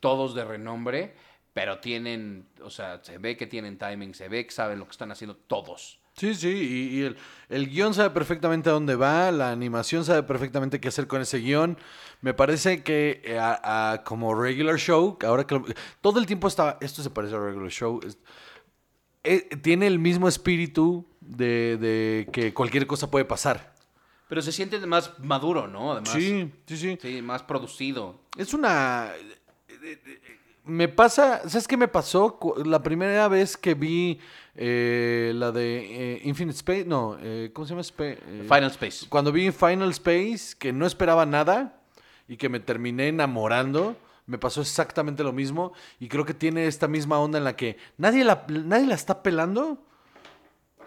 [0.00, 1.14] todos de renombre,
[1.52, 4.90] pero tienen, o sea, se ve que tienen timing, se ve que saben lo que
[4.92, 6.00] están haciendo todos.
[6.16, 7.16] Sí, sí, y, el,
[7.48, 11.38] el guion sabe perfectamente a dónde va, la animación sabe perfectamente qué hacer con ese
[11.38, 11.76] guion.
[12.20, 15.64] Me parece que eh, a- como regular show, ahora que lo-
[16.00, 17.98] todo el tiempo está, esto se parece a regular show,
[19.24, 23.73] eh, tiene el mismo espíritu de que cualquier cosa puede pasar.
[24.28, 25.92] Pero se siente más maduro, ¿no?
[25.92, 26.98] Además, Sí, sí, sí.
[27.00, 28.20] sí, más producido.
[28.36, 29.12] Es una...
[30.64, 32.38] Me pasa, ¿sabes qué me pasó?
[32.64, 34.18] La primera vez que vi
[34.54, 37.82] eh, la de eh, Infinite Space, no, eh, ¿cómo se llama?
[37.98, 39.06] Eh, Final Space.
[39.10, 41.82] Cuando vi Final Space, que no esperaba nada
[42.28, 43.94] y que me terminé enamorando,
[44.26, 47.76] me pasó exactamente lo mismo y creo que tiene esta misma onda en la que
[47.98, 49.84] nadie la, nadie la está pelando,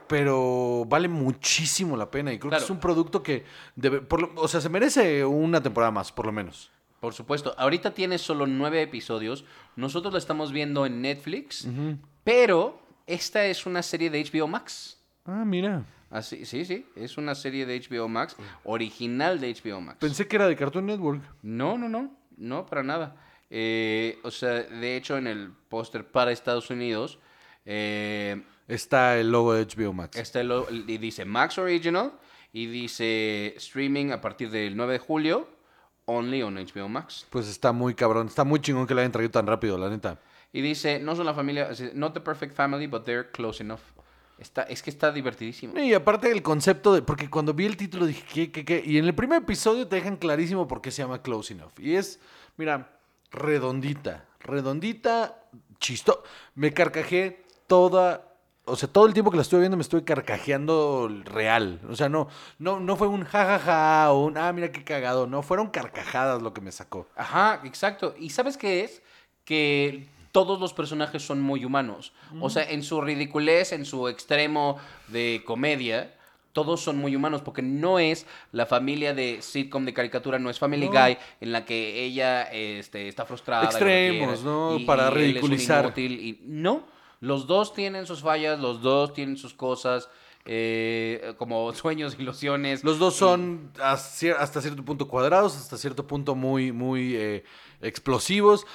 [0.08, 2.62] pero vale muchísimo la pena y creo Claro.
[2.62, 3.44] que es un producto que,
[3.76, 6.72] debe, por lo- o sea, se merece una temporada más, por lo menos.
[7.00, 7.54] Por supuesto.
[7.58, 9.46] Ahorita tiene solo nueve episodios.
[9.76, 11.68] Nosotros la estamos viendo en Netflix.
[12.24, 15.00] Pero esta es una serie de HBO Max.
[15.26, 15.86] Ah, mira.
[16.10, 16.86] Así, sí, sí.
[16.96, 18.36] Es una serie de HBO Max.
[18.64, 19.98] Original de HBO Max.
[20.00, 21.22] Pensé que era de Cartoon Network.
[21.44, 22.18] No, no, no.
[22.36, 23.16] No, para nada.
[23.50, 27.20] Eh, o sea, de hecho, en el póster para Estados Unidos
[27.66, 30.18] eh, Está el logo de HBO Max.
[30.18, 32.12] está el lo- y dice Max Original
[32.54, 35.48] y dice streaming a partir del 9 de julio.
[36.06, 37.26] Only on HBO Max.
[37.30, 38.28] Pues está muy cabrón.
[38.28, 40.20] Está muy chingón que la hayan traído tan rápido, la neta.
[40.54, 43.82] y dice, no son la familia, not the perfect family, but they're close enough.
[44.40, 45.78] Está, es que está divertidísimo.
[45.80, 47.02] Y aparte del concepto de.
[47.02, 48.84] Porque cuando vi el título dije, ¿qué, qué, qué?
[48.86, 51.72] Y en el primer episodio te dejan clarísimo por qué se llama Close Enough.
[51.80, 52.20] Y es,
[52.56, 52.98] mira,
[53.32, 54.26] redondita.
[54.40, 55.44] Redondita,
[55.80, 56.24] chisto.
[56.56, 58.24] Me carcajé toda.
[58.70, 61.80] O sea, todo el tiempo que la estuve viendo me estuve carcajeando real.
[61.90, 62.28] O sea, no,
[62.60, 65.26] no, no fue un jajaja o un ah, mira qué cagado.
[65.26, 67.08] No, fueron carcajadas lo que me sacó.
[67.16, 68.14] Ajá, exacto.
[68.20, 69.02] ¿Y sabes qué es?
[69.46, 72.14] Que todos los personajes son muy humanos.
[72.42, 74.78] O sea, en su ridiculez, en su extremo
[75.08, 76.14] de comedia,
[76.52, 80.60] todos son muy humanos, porque no es la familia de sitcom de caricatura, no es
[80.60, 80.92] Family No.
[80.92, 83.64] Guy, en la que ella este, está frustrada.
[83.64, 84.78] y Extremos, quiere, ¿no?
[84.78, 85.86] y- Para y él es un ridiculizar.
[85.86, 86.84] inútil, y no,
[87.20, 90.10] los dos tienen sus fallas, los dos tienen sus cosas,
[90.46, 92.84] eh, como sueños, ilusiones.
[92.84, 97.44] Los dos son hasta cierto punto cuadrados, hasta cierto punto muy, muy eh,
[97.82, 98.66] explosivos.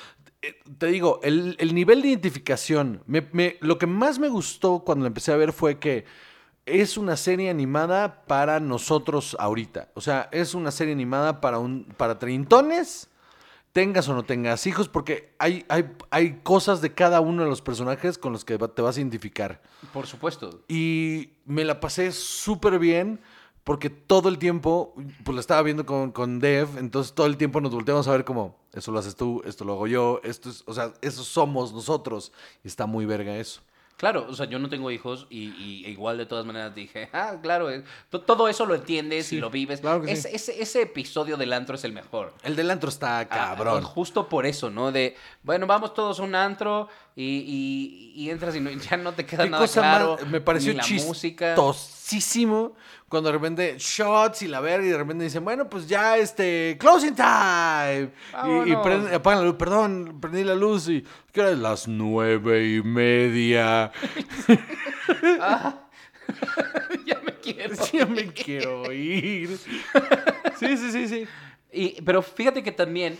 [0.43, 4.81] Eh, Te digo, el, el nivel de identificación, me- me- lo que más me gustó
[4.85, 6.05] cuando la empecé a ver fue que
[6.67, 9.91] es una serie animada para nosotros ahorita.
[9.95, 13.09] O sea, es una serie animada para, un, para treintones,
[13.73, 17.63] tengas o no tengas hijos, porque hay, hay, hay cosas de cada uno de los
[17.63, 19.63] personajes con los que te vas a identificar.
[19.93, 20.63] Por supuesto.
[20.69, 23.21] Y me la pasé súper bien
[23.65, 27.61] porque todo el tiempo, pues la estaba viendo con, con Dev, entonces todo el tiempo
[27.61, 30.65] nos volteamos a ver como, eso lo haces tú, esto lo hago yo, esto es,
[30.67, 32.33] o sea, eso somos nosotros.
[32.65, 33.63] Y está muy verga eso.
[34.03, 37.37] Claro, o sea, yo no tengo hijos y, y igual de todas maneras dije, ah,
[37.41, 39.81] claro, eh, to- todo eso lo entiendes Sí, y lo vives.
[39.81, 40.13] claro que sí.
[40.15, 42.35] ese, ese, ese episodio del antro es el mejor.
[42.43, 43.85] El del antro está Ah, cabrón.
[43.85, 44.91] justo por eso, ¿no?
[44.91, 49.13] De, bueno, vamos todos a un antro y, y- y entras y no- ya no
[49.13, 50.17] te queda nada cosa claro.
[50.21, 52.75] más, me pareció chistosísimo
[53.09, 56.77] cuando de repente shots y la verga y de repente dicen, bueno, pues ya este,
[56.81, 58.11] closing time.
[58.67, 61.59] Y, apagan la luz, perdón, prendí la luz y ¿qué hora es?
[61.59, 63.93] Las nueve y media.
[67.07, 67.77] ya me quiero.
[67.77, 69.59] Sí, ya me quiero ir.
[70.59, 71.27] Sí, sí, sí, sí.
[71.73, 73.19] Y, pero fíjate que también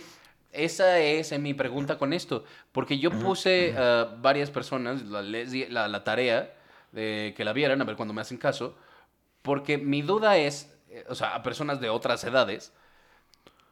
[0.53, 6.53] esa es eh, mi pregunta con esto, porque yo puse a varias personas la, tarea
[6.91, 8.75] de que la vieran, a ver cuando me hacen caso,
[9.41, 12.71] porque mi duda es, eh, o sea, a personas de otras edades,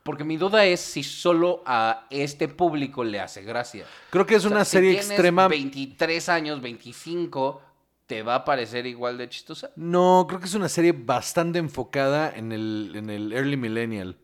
[0.04, 3.86] porque mi duda es si solo a este público le hace gracia.
[4.10, 5.48] Creo que es O sea, una si serie extrema.
[5.48, 7.62] 23 años, 25,
[8.08, 9.70] ¿te va a parecer igual de chistosa?
[9.76, 14.18] No, creo que es una serie bastante enfocada en el, en el early millennial.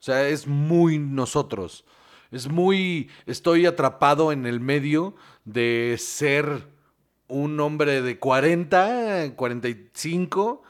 [0.00, 1.84] O sea, es muy nosotros.
[2.30, 3.10] Es muy.
[3.26, 5.14] Estoy atrapado en el medio
[5.44, 6.68] de ser
[7.26, 10.62] un hombre de 40, 45,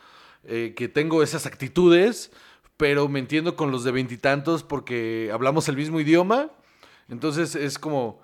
[0.44, 2.33] eh, que tengo esas actitudes,
[2.77, 6.51] pero me entiendo con los de veintitantos porque hablamos el mismo idioma.
[7.09, 8.21] Entonces es como,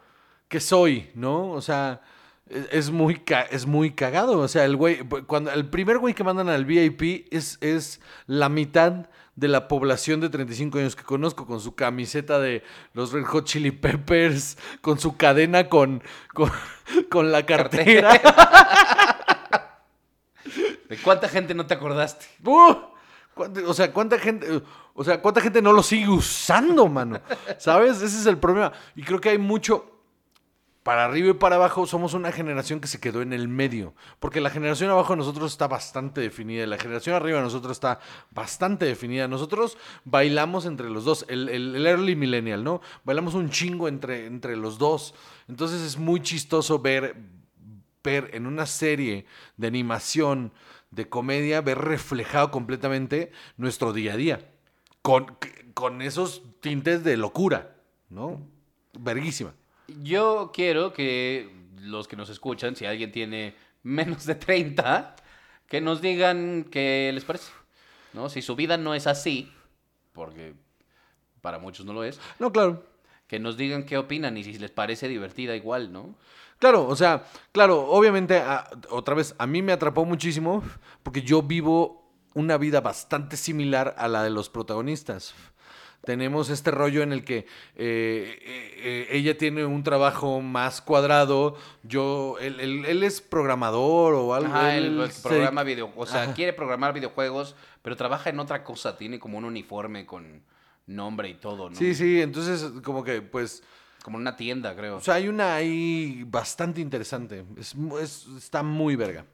[0.49, 1.11] ¿qué soy?
[1.15, 1.51] ¿No?
[1.51, 2.03] O sea,
[2.49, 4.39] es, muy, es muy cagado.
[4.39, 8.49] O sea, el güey, cuando el primer güey que mandan al VIP es, es la
[8.49, 13.25] mitad de la población de 35 años que conozco, con su camiseta de los Red
[13.25, 16.03] Hot Chili Peppers, con su cadena con,
[16.33, 16.53] con,
[17.11, 18.13] con la cartera.
[20.89, 22.27] ¿De cuánta gente no te acordaste?
[22.45, 22.75] ¡Uh!
[23.35, 24.63] ¿Cuánta- O sea, ¿cuánta gente,
[24.95, 27.21] o sea, cuánta gente no lo sigue usando, mano?
[27.59, 27.97] ¿Sabes?
[28.03, 28.71] Ese es el problema.
[28.95, 29.94] Y creo que hay mucho.
[30.85, 33.95] Para arriba y para abajo somos una generación que se quedó en el medio.
[34.21, 36.67] Porque la generación abajo de nosotros está bastante definida.
[36.67, 39.27] La generación arriba de nosotros está bastante definida.
[39.27, 41.25] Nosotros bailamos entre los dos.
[41.31, 42.83] El early millennial, ¿no?
[43.03, 45.15] Bailamos un chingo entre, entre los dos.
[45.49, 47.17] Entonces es muy chistoso ver,
[48.03, 49.25] ver en una serie
[49.57, 50.53] de animación,
[50.91, 54.53] de comedia, ver reflejado completamente nuestro día a día.
[55.01, 55.39] Con,
[55.73, 57.75] con esos tintes de locura,
[58.11, 58.47] ¿no?
[58.93, 59.55] Verguísima.
[60.03, 65.17] Yo quiero que los que nos escuchan, si alguien tiene menos de 30,
[65.69, 67.51] que nos digan qué les parece.
[68.13, 68.29] ¿No?
[68.29, 69.53] Si su vida no es así,
[70.13, 70.55] porque
[71.41, 72.85] para muchos no lo es, No, claro.
[73.27, 76.15] que nos digan qué opinan y si les parece divertida igual, ¿no?
[76.61, 80.63] Claro, o sea, claro, obviamente, a- otra vez, a mí me atrapó muchísimo
[81.03, 85.35] porque yo vivo una vida bastante similar a la de los protagonistas.
[86.05, 91.57] Tenemos este rollo en el que eh, eh, eh, ella tiene un trabajo más cuadrado,
[91.83, 94.49] yo, él, él- él es programador o algo.
[94.55, 96.35] Ajá, él el, el se- programa video, o sea, Ajá.
[96.35, 100.43] quiere programar videojuegos, pero trabaja en otra cosa, tiene como un uniforme con
[100.87, 101.77] nombre y todo, ¿no?
[101.77, 103.63] Sí, sí, entonces como que pues...
[104.03, 104.97] Como una tienda, creo.
[104.97, 107.47] O sea, hay una ahí bastante interesante.
[107.57, 109.25] Es, es- está muy verga.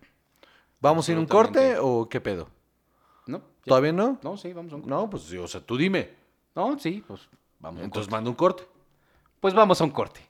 [0.81, 2.49] ¿Vamos a ir un corte o qué pedo?
[3.27, 3.43] ¿No?
[3.65, 4.21] ¿Todavía no?
[4.23, 4.95] No, sí, vamos a un corte.
[4.95, 6.20] No, pues o sea, tú dime.
[6.55, 7.29] No, sí, pues
[7.61, 7.83] vamos.
[7.83, 8.65] Entonces mando un corte.
[9.39, 10.21] Pues vamos a un corte.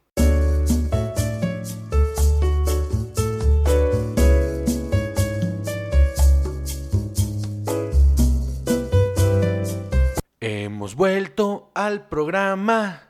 [10.41, 13.03] Hemos vuelto al programa.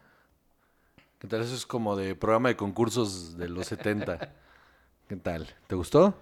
[1.19, 1.43] ¿Qué tal?
[1.43, 4.19] Eso es como de programa de concursos de los 70.
[5.09, 5.49] ¿Qué tal?
[5.67, 6.15] ¿Te gustó?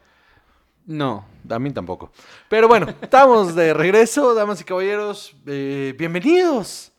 [0.89, 1.27] No.
[1.51, 2.11] A mí tampoco.
[2.49, 5.37] Pero bueno, estamos de regreso, damas y caballeros.
[5.47, 6.93] Eh, bienvenidos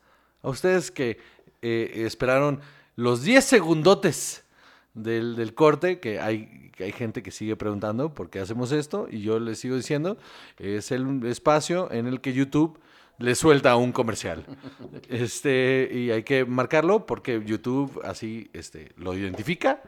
[0.44, 1.18] a ustedes que
[1.64, 2.62] eh, esperaron
[2.96, 4.46] los 10 segundotes
[4.94, 9.08] del, del corte, que hay, que hay gente que sigue preguntando por qué hacemos esto,
[9.10, 10.18] y yo les sigo diciendo,
[10.60, 12.80] es el espacio en el que YouTube
[13.18, 14.46] le suelta un comercial.
[15.10, 19.82] Este, y hay que marcarlo porque YouTube así este, lo identifica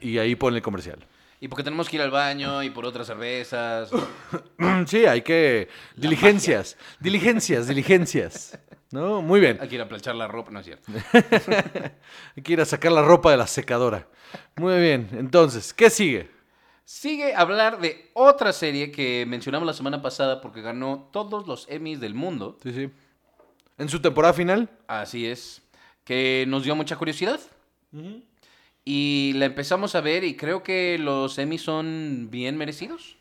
[0.00, 1.06] y ahí pone el comercial.
[1.40, 3.90] Y porque tenemos que ir al baño y por otras cervezas.
[4.86, 5.68] Sí, hay que...
[5.96, 8.58] Diligencias, diligencias, diligencias.
[8.90, 9.20] ¿No?
[9.20, 9.58] Muy bien.
[9.60, 10.90] Hay que ir a planchar la ropa, no es cierto.
[12.36, 14.08] Hay que ir a sacar la ropa de la secadora.
[14.56, 15.08] Muy bien.
[15.12, 16.30] Entonces, ¿qué sigue?
[16.84, 22.00] Sigue hablar de otra serie que mencionamos la semana pasada porque ganó todos los Emmys
[22.00, 22.58] del mundo.
[22.62, 22.90] Sí, sí.
[23.76, 24.70] En su temporada final.
[24.86, 25.62] Así es.
[26.04, 27.40] Que nos dio mucha curiosidad.
[28.88, 33.16] Y la empezamos a ver y creo que los Emmys son bien merecidos.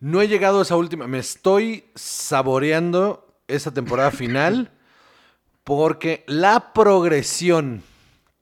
[0.00, 1.06] No he llegado a esa última.
[1.06, 4.72] Me estoy saboreando esa temporada final
[5.64, 7.84] porque la progresión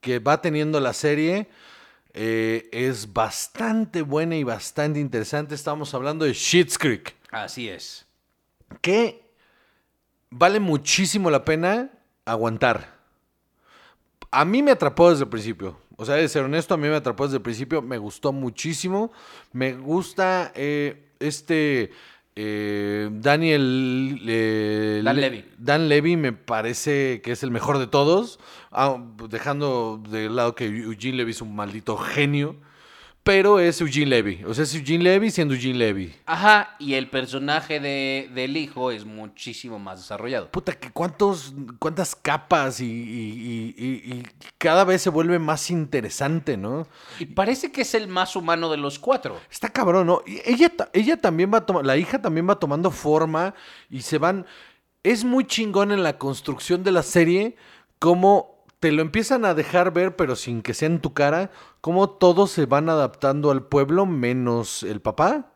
[0.01, 1.49] que va teniendo la serie
[2.15, 5.55] eh, es bastante buena y bastante interesante.
[5.55, 8.07] Estamos hablando de Schitt's Creek, Así es.
[8.81, 9.23] que
[10.31, 11.91] vale muchísimo la pena
[12.25, 12.97] aguantar.
[14.31, 15.79] A mí me atrapó desde el principio.
[15.97, 17.81] O sea, de ser honesto, a mí me atrapó desde el principio.
[17.83, 19.13] Me gustó muchísimo.
[19.53, 21.91] Me gusta eh, este
[22.35, 24.21] eh, Daniel...
[24.27, 25.45] eh, Dan Le- Levy.
[25.59, 28.39] Dan Levy me parece que es el mejor de todos.
[28.73, 32.57] ah, dejando de lado que Eugene Levy es un maldito genio.
[33.27, 34.45] Pero es Eugene Levy.
[34.47, 36.15] O sea, es Eugene Levy siendo Eugene Levy.
[36.27, 40.49] Ajá, y el personaje de, del hijo es muchísimo más desarrollado.
[40.53, 44.23] Puta, que cuántos, cuántas capas y, y- y-
[44.59, 46.87] cada vez se vuelve más interesante, ¿no?
[47.19, 49.41] Y parece que es el más humano de los cuatro.
[49.51, 50.23] Está cabrón, ¿no?
[50.25, 53.55] Y ella, ella también va tomando, la hija también va tomando forma
[53.91, 54.47] y se van...
[55.03, 57.57] Es muy chingón en la construcción de la serie
[57.99, 62.11] como te lo empiezan a dejar ver, pero sin que sea en tu cara, cómo
[62.11, 65.53] todos se van adaptando al pueblo menos el papá.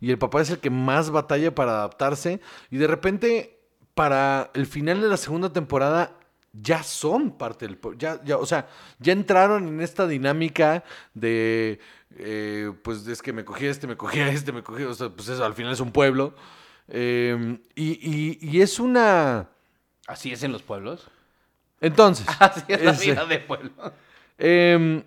[0.00, 2.40] Y el papá es el que más batalla para adaptarse.
[2.70, 3.58] Y de repente,
[3.94, 6.12] para el final de la segunda temporada,
[6.52, 7.98] ya son parte del pueblo.
[7.98, 11.80] Ya, ya, o sea, ya entraron en esta dinámica de.
[12.18, 14.82] eh, pues es que me cogí a este, me cogí a este, me cogí.
[14.84, 16.34] O sea, pues eso al final es un pueblo.
[16.88, 19.48] Eh, y, y- y es una.
[20.06, 21.08] Así es en los pueblos.
[21.80, 22.26] Entonces.
[22.40, 23.70] Así es la ese- vida de pueblo.
[24.38, 25.02] Em,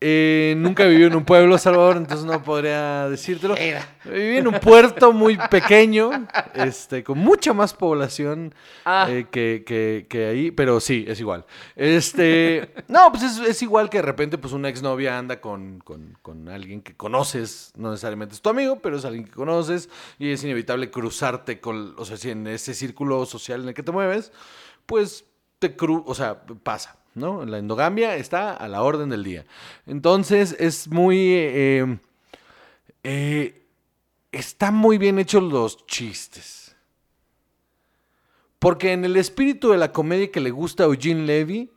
[0.00, 3.56] eh, nunca viví en un pueblo, Salvador, entonces no podría decírtelo.
[3.56, 3.84] Era.
[4.04, 6.10] Viví en un puerto muy pequeño,
[6.54, 9.08] este, con mucha más población Ah.
[9.10, 11.44] eh, que, que- que ahí, pero sí, es igual.
[11.74, 16.16] Este, no, pues es, es igual que de repente pues una exnovia anda con, con-
[16.22, 19.88] con alguien que conoces, no necesariamente es tu amigo, pero es alguien que conoces
[20.20, 23.82] y es inevitable cruzarte con, o sea, si en ese círculo social en el que
[23.82, 24.30] te mueves,
[24.86, 25.24] pues
[25.58, 27.44] te cru, o sea, pasa, ¿no?
[27.44, 29.44] La endogamia está a la orden del día.
[29.86, 31.18] Entonces es muy...
[31.34, 31.98] eh,
[33.02, 33.64] eh,
[34.32, 36.76] están muy bien hechos los chistes.
[38.58, 41.70] Porque en el espíritu de la comedia que le gusta a Eugene Levy,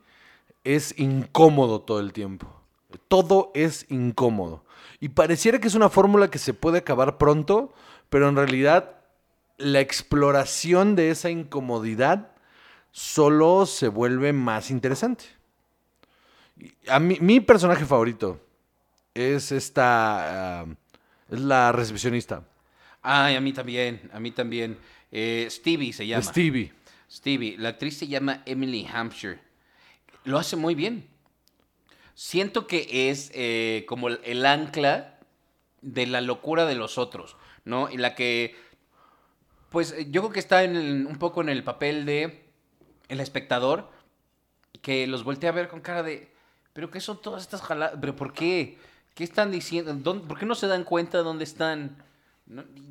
[0.64, 2.60] es incómodo todo el tiempo.
[3.08, 4.64] Todo es incómodo.
[5.00, 7.72] Y pareciera que es una fórmula que se puede acabar pronto,
[8.10, 8.96] pero en realidad
[9.58, 12.31] la exploración de esa incomodidad
[12.92, 15.24] solo se vuelve más interesante.
[16.88, 18.40] A mí, mi personaje favorito
[19.14, 20.60] es esta.
[20.60, 20.66] ah,
[21.30, 22.44] es la recepcionista.
[23.02, 24.78] Ay, a mí también, a mí también.
[25.10, 26.22] Eh, Stevie se llama.
[26.22, 26.72] Stevie.
[27.10, 27.56] Stevie.
[27.58, 29.40] La actriz se llama Emily Hampshire.
[30.24, 31.08] Lo hace muy bien.
[32.14, 35.18] Siento que es eh, como el, el ancla
[35.80, 37.90] de la locura de los otros, ¿no?
[37.90, 38.54] Y la que,
[39.70, 42.44] pues yo creo que está en el- un poco en el papel de
[43.12, 43.90] el espectador
[44.80, 46.32] que los voltea a ver con cara de,
[46.72, 47.98] pero ¿qué son todas estas jaladas?
[48.00, 48.78] ¿Pero por qué?
[49.14, 49.92] ¿Qué están diciendo?
[49.94, 51.96] ¿Dónde- ¿Por qué no se dan cuenta de dónde están?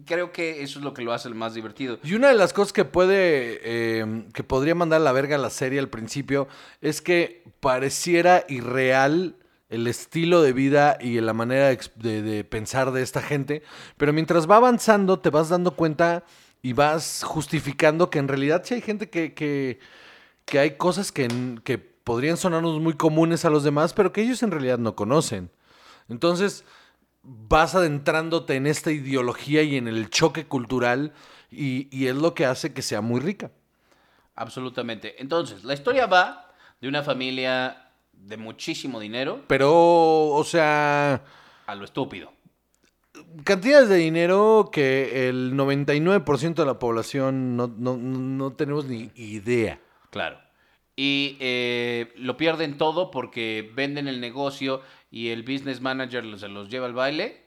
[0.05, 1.99] Creo que eso es lo que lo hace el más divertido.
[2.03, 5.49] Y una de las cosas que puede, eh, que podría mandar la verga a la
[5.49, 6.47] serie al principio
[6.79, 9.35] es que pareciera irreal
[9.69, 13.63] el estilo de vida y la manera de, pensar de esta gente,
[13.97, 16.23] pero mientras va avanzando te vas dando cuenta
[16.61, 19.79] y vas justificando que en realidad sí hay gente que,
[20.45, 21.27] que hay cosas que,
[21.63, 25.49] que podrían sonarnos muy comunes a los demás, pero que ellos en realidad no conocen.
[26.09, 26.63] Entonces
[27.23, 31.13] vas adentrándote en esta ideología y en el choque cultural
[31.51, 33.51] y, y es lo que hace que sea muy rica.
[34.35, 35.21] Absolutamente.
[35.21, 39.71] Entonces, la historia va de una familia de muchísimo dinero Pero,
[40.29, 41.21] o sea,
[41.67, 42.31] a lo estúpido.
[43.43, 49.79] cantidades de dinero que el 99% de la población no, no- no tenemos ni idea.
[50.11, 50.39] Claro.
[50.95, 56.69] Y eh, lo pierden todo porque venden el negocio y el business manager se los
[56.69, 57.43] lleva al baile.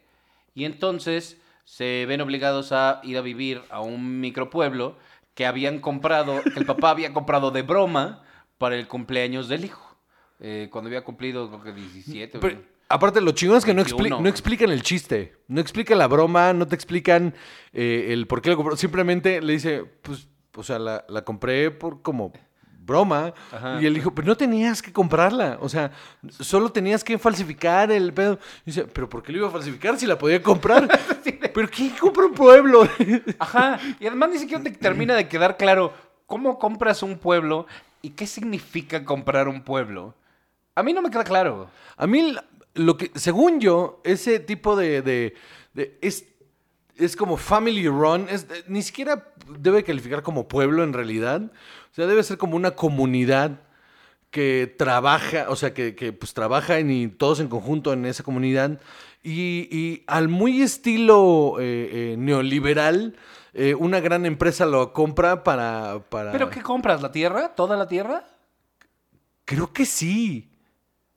[0.54, 4.98] Y entonces se ven obligados a ir a vivir a un micropueblo
[5.34, 8.22] que habían comprado, que el papá había comprado de broma
[8.58, 9.96] para el cumpleaños del hijo.
[10.40, 12.38] Eh, cuando había cumplido, creo que 17.
[12.38, 14.16] o Pero, aparte, lo chingón es que no, 21.
[14.18, 15.36] expli- no explican el chiste.
[15.48, 17.34] No explican la broma, no te explican
[17.72, 18.76] eh, el por qué lo compró.
[18.76, 22.32] Simplemente le dice, pues, o sea, la, la compré por como
[22.84, 23.32] broma.
[23.52, 23.80] Ajá.
[23.80, 25.58] Y él dijo, pero no tenías que comprarla.
[25.60, 25.90] O sea,
[26.28, 28.38] solo tenías que falsificar el pedo.
[28.64, 30.88] Y dice, pero ¿por qué lo iba a falsificar si la podía comprar?
[31.54, 32.88] ¿Pero quién compra un pueblo?
[33.38, 33.78] Ajá.
[34.00, 35.92] Y además ni siquiera te termina de quedar claro
[36.26, 37.66] cómo compras un pueblo
[38.02, 40.14] y qué significa comprar un pueblo.
[40.74, 41.70] A mí no me queda claro.
[41.96, 42.34] A mí,
[42.74, 45.00] lo que, según yo, ese tipo de.
[45.02, 45.34] de-
[45.74, 46.26] de- es,
[46.96, 48.26] es como family run.
[48.30, 51.42] Es, ni siquiera debe calificar como pueblo en realidad.
[51.42, 53.60] O sea, debe ser como una comunidad
[54.30, 58.80] que trabaja, o sea, que, que, pues trabajan y todos en conjunto en esa comunidad.
[59.22, 63.16] Y, y al muy estilo eh, eh, neoliberal,
[63.52, 66.32] eh, una gran empresa lo compra para, para.
[66.32, 67.00] ¿Pero qué compras?
[67.00, 67.54] ¿La tierra?
[67.54, 68.26] ¿Toda la tierra?
[69.44, 70.50] Creo que sí.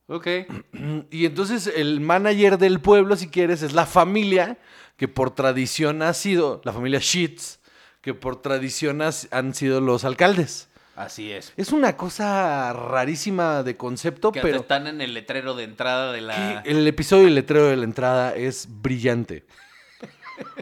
[0.08, 0.28] Ok.
[1.10, 4.58] Y entonces el manager del pueblo, si quieres, es la familia
[4.98, 7.60] que por tradición ha sido, la familia Sheets,
[8.02, 10.68] que por tradición has- han sido los alcaldes.
[10.96, 11.54] Así es.
[11.58, 16.22] Es una cosa rarísima de concepto, Que pero están en el letrero de entrada de
[16.22, 16.62] la...
[16.66, 19.46] el episodio del letrero de la entrada es brillante.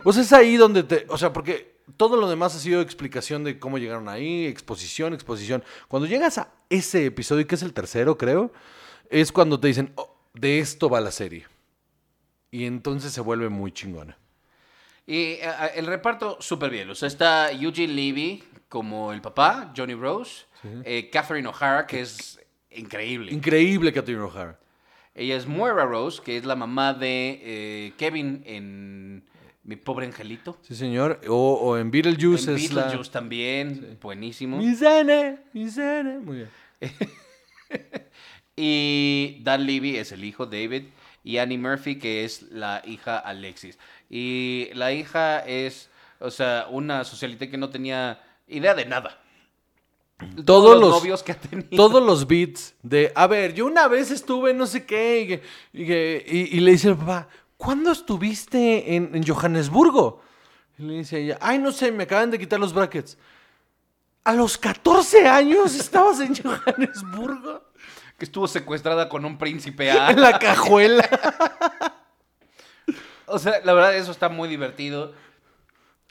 [0.03, 1.05] O sea, es ahí donde te...
[1.09, 5.63] O sea, porque todo lo demás ha sido explicación de cómo llegaron ahí, exposición, exposición.
[5.87, 8.51] Cuando llegas a ese episodio, que es el tercero, creo,
[9.09, 11.47] es cuando te dicen, "Oh, de esto va la serie.
[12.51, 14.17] Y entonces se vuelve muy chingona.
[15.07, 15.41] Y eh,
[15.75, 16.89] el reparto súper bien.
[16.89, 20.45] O sea, está Eugene Levy como el papá, Johnny Rose.
[20.83, 22.39] eh, Catherine O'Hara, que es
[22.71, 23.31] increíble.
[23.31, 24.59] Increíble Catherine O'Hara.
[25.13, 29.23] Ella es Moira Rose, que es la mamá de eh, Kevin en
[29.63, 30.57] Mi Pobre Angelito.
[30.61, 31.21] Sí, señor.
[31.29, 34.57] O, o en Beetlejuice en es Beetlejuice también, buenísimo.
[34.57, 34.63] la...
[34.63, 36.19] Mi Zane, mi Zane.
[36.19, 36.49] Muy bien.
[38.57, 40.83] Y Dan Levy es el hijo, David.
[41.23, 43.77] Y Annie Murphy, que es la hija Alexis.
[44.09, 45.89] Y la hija es,
[46.19, 49.19] o sea, una socialite que no tenía idea de nada.
[50.45, 51.69] Todos los- novios que ha tenido.
[51.75, 55.41] Todos los beats de, a ver, yo una vez estuve no sé qué,
[55.73, 57.27] y, y y- y le dice el papá,
[57.57, 60.21] ¿cuándo estuviste en, en Johannesburgo?
[60.77, 63.17] Y le dice ella, ay, no sé, me acaban de quitar los brackets.
[64.23, 67.61] ¿A los 14 años estabas en Johannesburgo?
[68.17, 69.89] Que estuvo secuestrada con un príncipe.
[69.91, 70.11] En ah.
[70.13, 71.07] la cajuela.
[73.27, 75.13] O sea, la verdad, eso está muy divertido.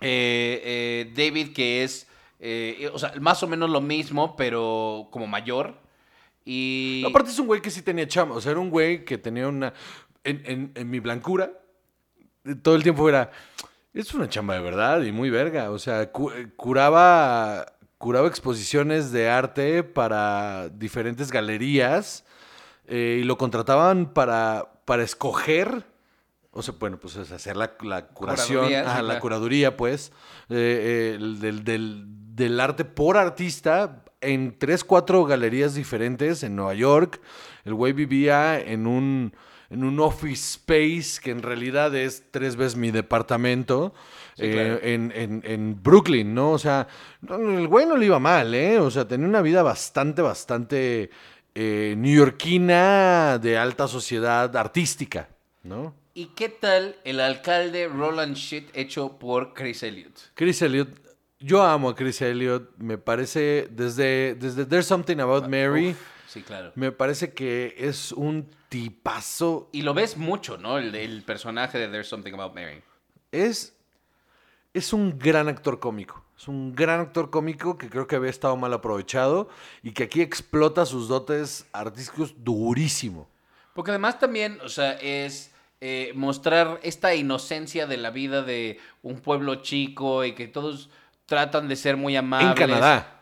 [0.01, 2.09] Eh, eh, David, que es,
[2.41, 5.75] eh, o sea, más o menos lo mismo, pero como mayor.
[6.45, 7.05] Y...
[7.09, 9.49] Aparte es un güey que sí tenía chamba, o sea, era un güey que tenía
[9.49, 9.73] una...
[10.25, 11.53] En, en- en mi blancura,
[12.63, 13.31] todo el tiempo era...
[13.93, 15.71] Es una chamba de verdad y muy verga.
[15.71, 17.65] O sea, cu- curaba,
[17.97, 22.25] curaba exposiciones de arte para diferentes galerías
[22.89, 25.85] y lo contrataban para, para escoger,
[26.55, 29.21] o sea, bueno, pues es hacer la, la curación, sí, la claro.
[29.21, 30.13] curaduría, pues,
[30.49, 36.57] eh, eh, el del, del- del arte por artista en tres, cuatro galerías diferentes en
[36.57, 37.21] Nueva York.
[37.65, 39.35] El güey vivía en un,
[39.71, 43.95] en un office space que en realidad es tres veces mi departamento.
[44.37, 44.79] Sí, eh, claro.
[44.83, 46.51] en, en- en Brooklyn, ¿no?
[46.53, 46.89] O sea,
[47.29, 48.79] el güey no le iba mal, ¿eh?
[48.81, 51.11] O sea, tenía una vida bastante, bastante
[51.55, 55.29] neoyorquina de alta sociedad artística,
[55.63, 55.95] ¿no?
[56.17, 60.17] ¿Y qué tal el alcalde Roland Shit hecho por Chris Elliott?
[60.35, 60.89] Chris Elliott,
[61.41, 65.99] yo amo a Chris Elliott, me parece, desde, desde There's Something About Mary, Uf,
[66.29, 66.71] sí, claro.
[66.77, 69.69] me parece que es un tipazo.
[69.73, 70.79] Y lo ves mucho, ¿no?
[70.79, 72.81] El, el personaje de There's Something About Mary.
[73.33, 73.77] Es,
[74.73, 76.25] es un gran actor cómico.
[76.39, 79.49] Es un gran actor cómico que creo que había estado mal aprovechado
[79.83, 83.29] y que aquí explota sus dotes artísticos durísimo.
[83.73, 85.51] Porque además también, o sea, es
[85.87, 90.89] eh, mostrar esta inocencia de la vida de un pueblo chico y que todos
[91.27, 92.53] tratan de ser muy amables.
[92.53, 93.21] En Canadá.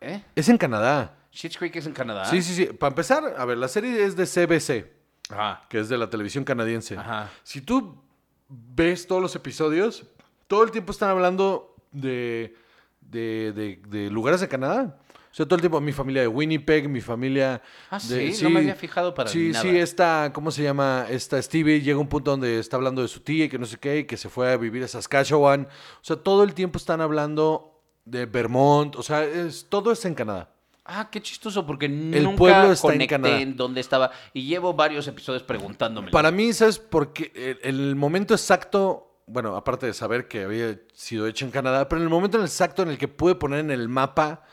[0.00, 0.20] ¿Eh?
[0.34, 1.14] Es en Canadá.
[1.32, 2.24] Schitt's Creek es en Canadá.
[2.24, 2.66] Sí, sí, sí.
[2.66, 4.90] Para empezar, a ver, la serie es de CBC,
[5.32, 5.62] Ajá.
[5.68, 6.96] que es de la televisión canadiense.
[6.98, 7.30] Ajá.
[7.44, 8.02] Si tú
[8.48, 10.04] ves todos los episodios,
[10.48, 12.56] todo el tiempo están hablando de,
[13.00, 14.98] de, de- de lugares de Canadá.
[15.34, 17.60] O sea, todo el tiempo mi familia de Winnipeg, mi familia...
[17.90, 19.62] Ah, de- sí, no me había fijado para Sí, nada.
[19.62, 21.06] sí, esta, ¿cómo se llama?
[21.10, 23.66] Esta Stevie llega a un punto donde está hablando de su tía y que no
[23.66, 25.62] sé qué, y que se fue a vivir a Saskatchewan.
[25.66, 28.94] O sea, todo el tiempo están hablando de Vermont.
[28.94, 30.50] O sea, es, todo es en Canadá.
[30.84, 33.40] Ah, qué chistoso, porque nunca pueblo está en Canadá.
[33.40, 34.12] en dónde estaba.
[34.34, 36.12] Y llevo varios episodios preguntándome.
[36.12, 36.78] Para mí, ¿sabes?
[36.78, 37.58] Porque el,
[37.88, 42.04] el momento exacto, bueno, aparte de saber que había sido hecho en Canadá, pero en
[42.06, 44.44] el momento exacto en el que pude poner en el mapa,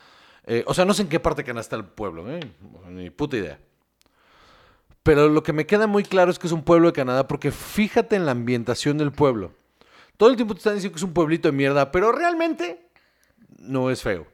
[0.46, 2.40] eh, o sea, no sé en qué parte de Canadá está el pueblo, ¿eh?
[2.88, 3.58] ni puta idea.
[5.02, 7.50] Pero lo que me queda muy claro es que es un pueblo de Canadá, porque
[7.50, 9.52] fíjate en la ambientación del pueblo.
[10.16, 12.88] Todo el tiempo te están diciendo que es un pueblito de mierda, pero realmente
[13.58, 14.26] no es feo.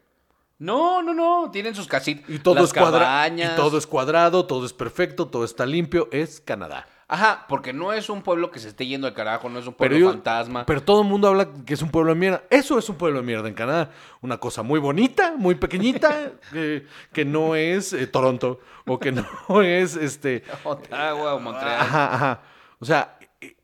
[0.58, 1.50] No, no, no.
[1.50, 2.28] Tienen sus casitas.
[2.28, 3.52] Y todo, las es cuadra- cabañas.
[3.52, 6.08] y todo es cuadrado, todo es perfecto, todo está limpio.
[6.12, 6.86] Es Canadá.
[7.10, 9.72] Ajá, porque no es un pueblo que se esté yendo al carajo, no es un
[9.72, 10.66] pueblo Pero, yo- fantasma.
[10.66, 12.42] pero todo el mundo habla que es un pueblo de mierda.
[12.50, 13.90] Eso es un pueblo de mierda en Canadá.
[14.20, 19.26] Una cosa muy bonita, muy pequeñita, que, que no es eh, Toronto o que no
[19.62, 20.42] es este.
[20.64, 21.80] Ottawa o Montreal.
[21.80, 22.42] Ajá, ajá.
[22.78, 23.18] O sea,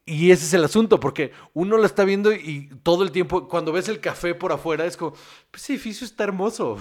[0.07, 3.72] y- ese es el asunto, porque uno lo está viendo y todo el tiempo, cuando
[3.72, 5.12] ves el café por afuera, es como,
[5.51, 6.78] pues ese edificio está hermoso.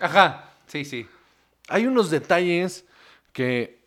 [0.00, 1.08] Ajá, sí, sí.
[1.68, 2.84] Hay unos detalles
[3.32, 3.83] que,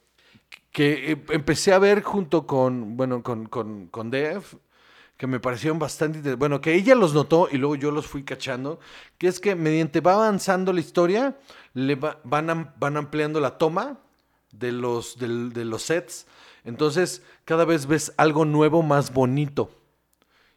[0.77, 4.43] que eh, empecé a ver junto con, bueno, con, con, con Dev,
[5.17, 8.79] que me parecieron bastante, bueno, que ella los notó y luego yo los fui cachando,
[9.17, 11.35] que es que mediante va avanzando la historia,
[11.73, 13.97] le va- van, van ampliando la toma
[14.51, 16.27] de los, de los sets,
[16.63, 19.71] entonces cada vez ves algo nuevo más bonito.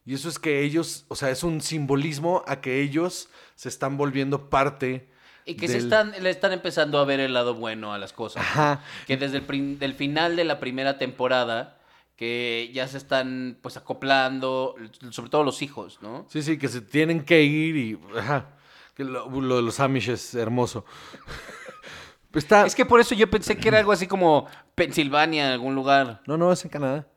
[0.04, 3.96] Y eso es que ellos, o sea, es un simbolismo a que ellos se están
[3.96, 5.08] volviendo parte.
[5.50, 8.42] Y que se están, le están empezando a ver el lado bueno a las cosas.
[8.42, 8.84] Ajá.
[9.06, 11.78] Que desde el del final de la primera temporada,
[12.16, 14.76] que ya se están pues acoplando,
[15.10, 16.26] sobre todo los hijos, ¿no?
[16.28, 17.98] Sí, sí, que se tienen que ir y.
[18.16, 18.50] Ajá.
[18.94, 20.84] Que lo, lo de los Amish es hermoso.
[22.34, 22.64] Está.
[22.64, 24.46] Es que por eso yo pensé que era algo así como
[24.76, 26.22] Pensilvania, algún lugar.
[26.26, 27.08] No, no, es en Canadá.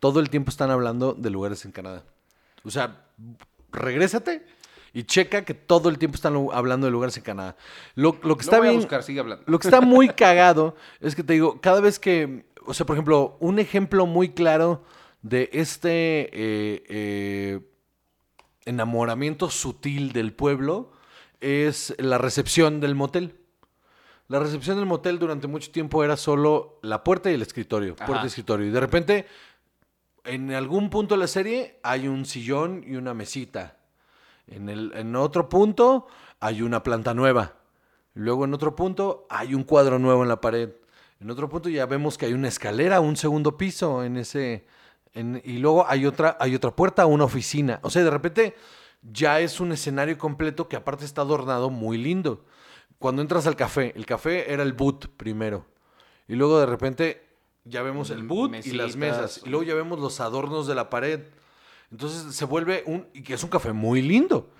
[0.00, 2.02] Todo el tiempo están hablando de lugares en Canadá.
[2.64, 3.04] O sea,
[3.70, 4.46] regrésate
[4.98, 7.56] y checa que todo el tiempo están hablando de lugares en Canadá.
[7.94, 8.74] Lo, lo que Lo está a bien.
[8.74, 9.44] buscar, sigue hablando.
[9.46, 12.96] Lo que está muy cagado es que te digo, cada vez que, o sea, por
[12.96, 14.82] ejemplo, un ejemplo muy claro
[15.22, 17.60] de este eh, eh,
[18.64, 20.90] enamoramiento sutil del pueblo
[21.40, 23.36] es la recepción del motel.
[24.26, 28.24] La recepción del motel durante mucho tiempo era solo la puerta y el escritorio, puerta
[28.24, 28.66] y escritorio.
[28.66, 29.26] Y de repente,
[30.24, 33.77] en algún punto de la serie, hay un sillón y una mesita.
[34.50, 36.06] En, el, en otro punto
[36.40, 37.54] hay una planta nueva.
[38.14, 40.70] Luego en otro punto hay un cuadro nuevo en la pared.
[41.20, 44.66] En otro punto ya vemos que hay una escalera, un segundo piso en ese...
[45.14, 47.80] en- y luego hay otra, hay otra puerta, una oficina.
[47.82, 48.54] O sea, de repente
[49.02, 52.44] ya es un escenario completo que aparte está adornado muy lindo.
[52.98, 55.66] Cuando entras al café, el café era el boot primero.
[56.26, 57.26] Y luego de repente
[57.64, 59.42] ya vemos el boot y las mesas.
[59.44, 61.20] Y luego ya vemos los adornos de la pared.
[61.90, 63.06] Entonces se vuelve un.
[63.12, 64.50] Y que es un café muy lindo.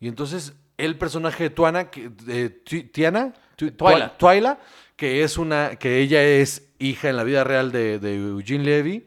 [0.00, 3.76] Y entonces el personaje de Tuana, que, de Tiana, Twyla.
[3.76, 4.60] Twy- Twyla,
[4.96, 5.76] que es una.
[5.76, 9.06] que ella es hija en la vida real de, de Eugene Levy.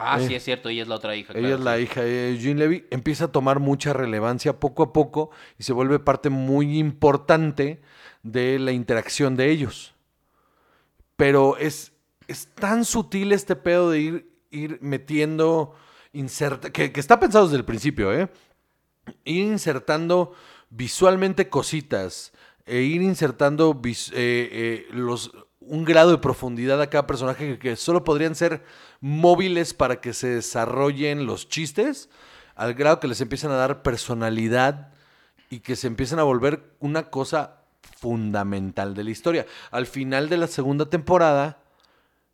[0.00, 1.32] Ah, Eh, sí, es cierto, ella es la otra hija.
[1.32, 2.84] Ella claro, es la hija de Eugene Levy.
[2.90, 7.80] Empieza a tomar mucha relevancia poco a poco y se vuelve parte muy importante
[8.22, 9.94] de la interacción de ellos.
[11.16, 11.92] Pero es,
[12.28, 15.74] es tan sutil este pedo de ir, ir metiendo,
[16.72, 18.28] que, está pensado desde el principio, ¿eh?
[19.24, 20.34] Ir insertando
[20.70, 22.32] visualmente cositas
[22.66, 27.76] e ir insertando eh, eh, los, un grado de profundidad a cada personaje que, que
[27.76, 28.62] solo podrían ser
[29.00, 32.10] móviles para que se desarrollen los chistes,
[32.54, 34.92] al grado que les empiezan a dar personalidad
[35.50, 37.62] y que se empiezan a volver una cosa
[37.98, 39.46] fundamental de la historia.
[39.70, 41.62] Al final de la segunda temporada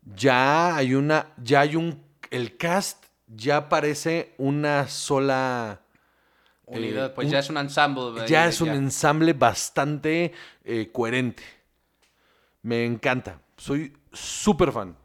[0.03, 5.81] ya hay una, ya hay un, el cast ya parece una sola
[6.67, 8.21] Unidad, eh, pues un- ya es un ensemble.
[8.23, 10.33] ahí ya es un ensamble bastante
[10.65, 11.43] eh, coherente.
[12.63, 13.41] Me encanta.
[13.57, 14.97] Soy súper fan.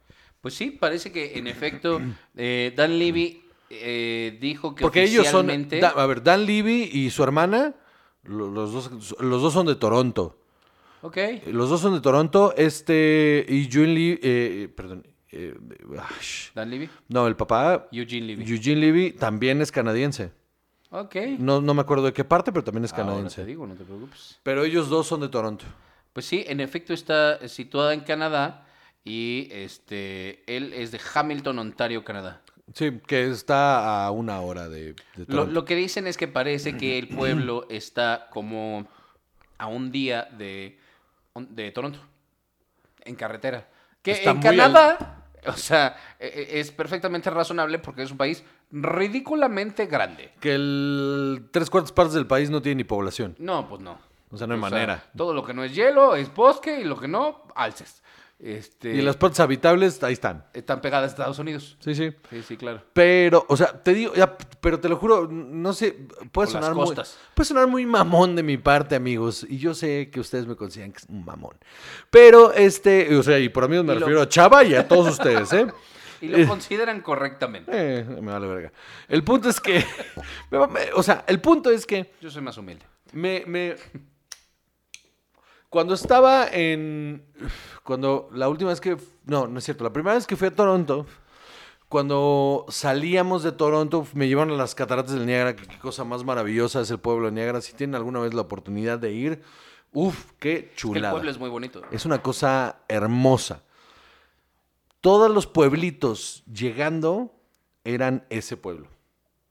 [0.42, 2.00] Pues sí, parece que en efecto
[2.36, 5.48] eh, Dan Levy eh, dijo que Porque ellos son.
[5.82, 7.76] Da- a ver, Dan Levy y su hermana,
[8.24, 10.38] lo- los dos, los dos son de Toronto.
[11.02, 11.18] Ok.
[11.48, 12.54] Los dos son de Toronto.
[12.56, 13.46] Este.
[13.50, 14.20] Y June Levy.
[14.24, 15.06] eh, perdón.
[15.32, 15.54] Eh,
[15.98, 16.90] ah, sh- Dan Levy.
[17.08, 17.88] no, el papá.
[17.92, 18.44] Eugene Levy.
[18.52, 20.32] Eugene Levy también es canadiense.
[20.92, 21.16] Ok.
[21.38, 23.42] No, no me acuerdo de qué parte, pero también es Ahora canadiense.
[23.42, 24.40] te digo, no te preocupes.
[24.44, 25.66] Pero ellos dos son de Toronto.
[26.14, 28.66] Pues sí, en efecto está situada en Canadá
[29.06, 32.42] y este él es de Hamilton, Ontario, Canadá.
[32.74, 34.96] Sí, que está a una hora de,
[35.28, 35.52] Toronto.
[35.52, 38.88] lo que dicen es que parece que el pueblo está como
[39.58, 40.78] a un día de,
[41.36, 42.00] de Toronto,
[43.06, 43.68] en carretera.
[44.02, 48.44] Que Está en Canadá, o sea, e- e- es perfectamente razonable porque es un país
[48.72, 50.32] ridículamente grande.
[50.40, 53.36] Que el tres cuartas partes del país no tiene ni población.
[53.40, 53.98] No, pues no.
[54.32, 55.04] O sea, no hay O sea, manera.
[55.18, 58.04] todo lo que no es hielo es bosque y lo que no, alces.
[58.42, 60.46] Este, Y las partes habitables, ahí están.
[60.54, 61.76] Están pegadas a Estados Unidos.
[61.82, 62.12] Sí, sí.
[62.30, 62.82] Sí, sí, claro.
[62.94, 66.74] Pero, o sea, te digo, ya, pero te lo juro, no sé, puede O sonar
[66.74, 66.96] muy,
[67.34, 70.94] puede sonar muy mamón de mi parte, amigos, y yo sé que ustedes me consideran
[70.94, 71.58] que es un mamón.
[72.10, 74.88] Pero este, o sea, y por amigos me Y lo- refiero a Chava y a
[74.88, 75.68] todos ustedes, ¿eh?
[76.22, 77.72] Y lo consideran correctamente.
[77.74, 78.72] Eh, me vale verga.
[79.08, 79.86] El punto es que,
[80.96, 82.86] o sea, el punto es que Yo soy más humilde.
[83.14, 83.76] me, me-
[85.70, 87.24] Cuando estaba en...
[87.84, 88.98] Cuando la última vez que...
[89.26, 89.84] No, no es cierto.
[89.84, 91.06] La primera vez que fui a Toronto,
[91.88, 95.56] cuando salíamos de Toronto, me llevaron a las cataratas del Niágara.
[95.56, 97.62] Qué cosa más maravillosa es el pueblo de Niágara.
[97.62, 99.42] Si tienen alguna vez la oportunidad de ir,
[99.94, 101.12] uff, qué que el chulada.
[101.12, 101.82] pueblo es muy bonito.
[101.92, 103.64] Es una cosa hermosa.
[105.02, 107.34] Todos los pueblitos llegando
[107.84, 108.88] eran ese pueblo.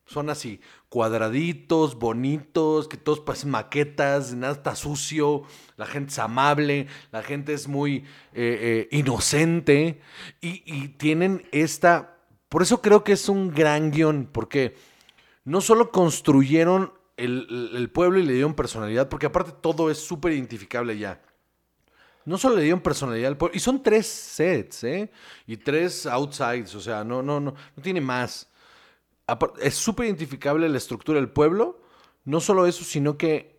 [0.06, 5.42] Son así, cuadraditos, bonitos, que todos parecen maquetas, nada está sucio,
[5.76, 10.00] la gente es amable, la gente es muy eh, eh, inocente
[10.40, 12.16] y, tienen esta...
[12.48, 14.74] Por eso creo que es un gran guion, porque
[15.44, 19.98] no solo construyeron el, el- el pueblo y le dieron personalidad, porque aparte todo es
[19.98, 21.20] súper identificable ya.
[22.24, 25.10] No solo le dieron personalidad al pueblo, y son tres sets, ¿eh?
[25.46, 28.47] Y tres outsides, o sea, no, no, no, no tiene más.
[29.60, 31.80] Es súper identificable la estructura del pueblo.
[32.24, 33.58] No solo eso, sino que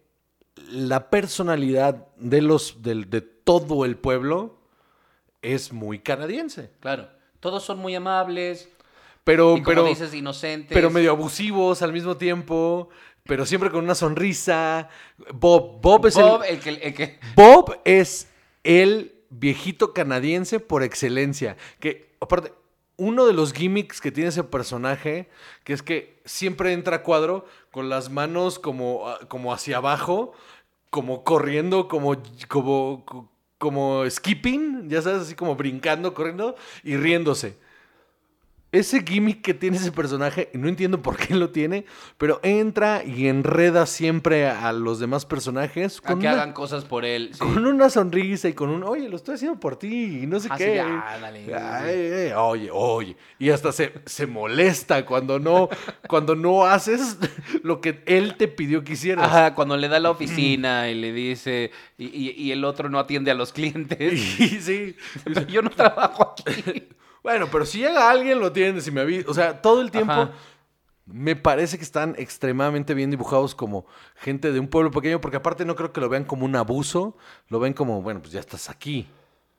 [0.72, 4.58] la personalidad de los, del- de todo el pueblo
[5.42, 6.72] es muy canadiense.
[6.80, 7.08] Claro.
[7.40, 8.70] Todos son muy amables.
[9.24, 10.74] Pero, y como pero, dices, inocentes.
[10.74, 12.90] pero medio abusivos al mismo tiempo,
[13.24, 14.90] pero siempre con una sonrisa.
[15.34, 18.28] Bob, Bob es Bob, el, el que, el que- Bob es
[18.64, 21.58] el viejito canadiense por excelencia.
[21.80, 22.54] Que, aparte,
[23.00, 25.30] uno de los gimmicks que tiene ese personaje,
[25.64, 30.34] que es que siempre entra a cuadro con las manos como, ah, como hacia abajo,
[30.90, 37.58] como corriendo, como, como, como skipping, ya sabes, así como brincando, corriendo y riéndose.
[38.72, 41.86] Ese gimmick que tiene ese personaje, no entiendo por qué lo tiene,
[42.20, 47.04] pero entra y enreda siempre a los demás personajes a que una- hagan cosas por
[47.04, 47.32] él.
[47.34, 47.40] sí.
[47.40, 50.50] con una sonrisa y con un, oye, lo estoy haciendo por ti, y no sé
[50.52, 50.76] Ah, sí, qué.
[50.76, 51.56] ya, dale.
[51.56, 53.18] Ay, oye, oye.
[53.40, 55.70] Y hasta se, se molesta cuando no,
[56.08, 57.18] cuando no haces
[57.64, 59.26] lo que él te pidió que hicieras.
[59.26, 63.00] Ajá, cuando le da la oficina y le dice, y, y- y el otro no
[63.00, 64.00] atiende a los clientes.
[64.40, 64.96] Y sí.
[65.24, 66.84] Pero yo no trabajo aquí.
[67.24, 69.30] Bueno, pero si llega alguien, lo tienen, si me avisa.
[69.30, 70.32] O sea, todo el tiempo Ajá.
[71.06, 75.66] me parece que están extremadamente bien dibujados como gente de un pueblo pequeño, porque aparte
[75.66, 77.18] no creo que lo vean como un abuso,
[77.50, 79.10] lo ven como, bueno, pues ya estás aquí.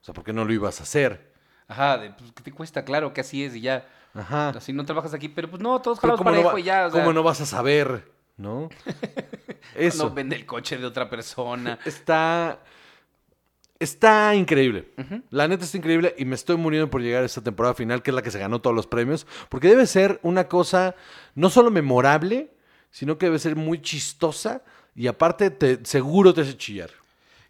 [0.01, 1.33] O sea, ¿por qué no lo ibas a hacer?
[1.69, 2.85] Ajá, de, pues, ¿qué te cuesta?
[2.85, 3.87] Claro que así es y ya.
[4.15, 4.49] Ajá.
[4.51, 6.87] Así no trabajas aquí, pero pues no, todos jalamos ¿cómo, no, parejo va- y ya.
[6.87, 8.11] O sea, cómo no vas a saber?
[8.37, 8.69] ¿No?
[9.77, 10.05] Eso.
[10.09, 11.79] no vende el coche de otra persona.
[11.85, 12.59] Está.
[13.81, 14.93] Está increíble.
[15.31, 18.11] La neta está increíble y me estoy muriendo por llegar a esta temporada final, que
[18.11, 20.95] es la que se ganó todos los premios, porque debe ser una cosa
[21.35, 22.51] no solo memorable,
[22.91, 24.63] sino que debe ser muy chistosa
[24.95, 26.91] y aparte te, seguro te hace chillar.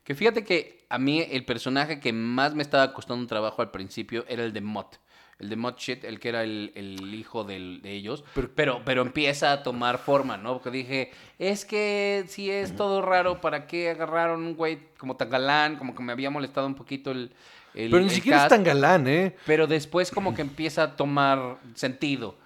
[0.04, 3.72] Que fíjate que a mí el personaje que más me estaba costando un trabajo al
[3.72, 4.98] principio era el de Mott.
[5.40, 8.22] El de Mott Shit, el que era el, el hijo del- de ellos.
[8.34, 10.52] Pero- Pero, pero, empieza a tomar forma, ¿no?
[10.54, 15.30] Porque dije, es que si es todo raro, ¿para qué agarraron un güey como tan
[15.30, 15.76] galán?
[15.76, 17.32] Como que me había molestado un poquito el.
[17.74, 19.34] el- Pero ni el siquiera es tan galán, ¿eh?
[19.46, 22.36] Pero después como que empieza a tomar sentido.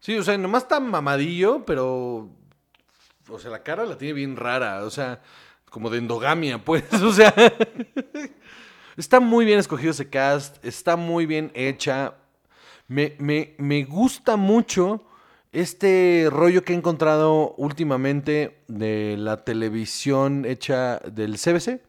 [0.00, 2.28] Sí, o sea, nomás está mamadillo, pero.
[3.28, 4.84] O sea, la cara la tiene bien rara.
[4.84, 5.22] O sea,
[5.70, 6.84] como de endogamia, pues.
[6.94, 7.32] O sea.
[8.96, 10.62] está muy bien escogido ese cast.
[10.64, 12.14] Está muy bien hecha.
[12.88, 15.02] Me, me- me gusta mucho
[15.52, 21.80] este rollo que he encontrado últimamente de la televisión hecha del CBC.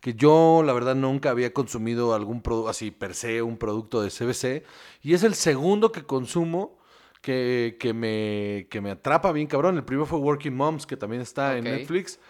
[0.00, 4.10] Que yo, la verdad, nunca había consumido algún producto, así per se, un producto de
[4.10, 4.64] CBC.
[5.02, 6.78] Y es el segundo que consumo
[7.20, 9.76] que, que me, que me atrapa bien cabrón.
[9.76, 11.64] El primero fue Working Moms, que también está en.
[11.78, 12.20] Netflix.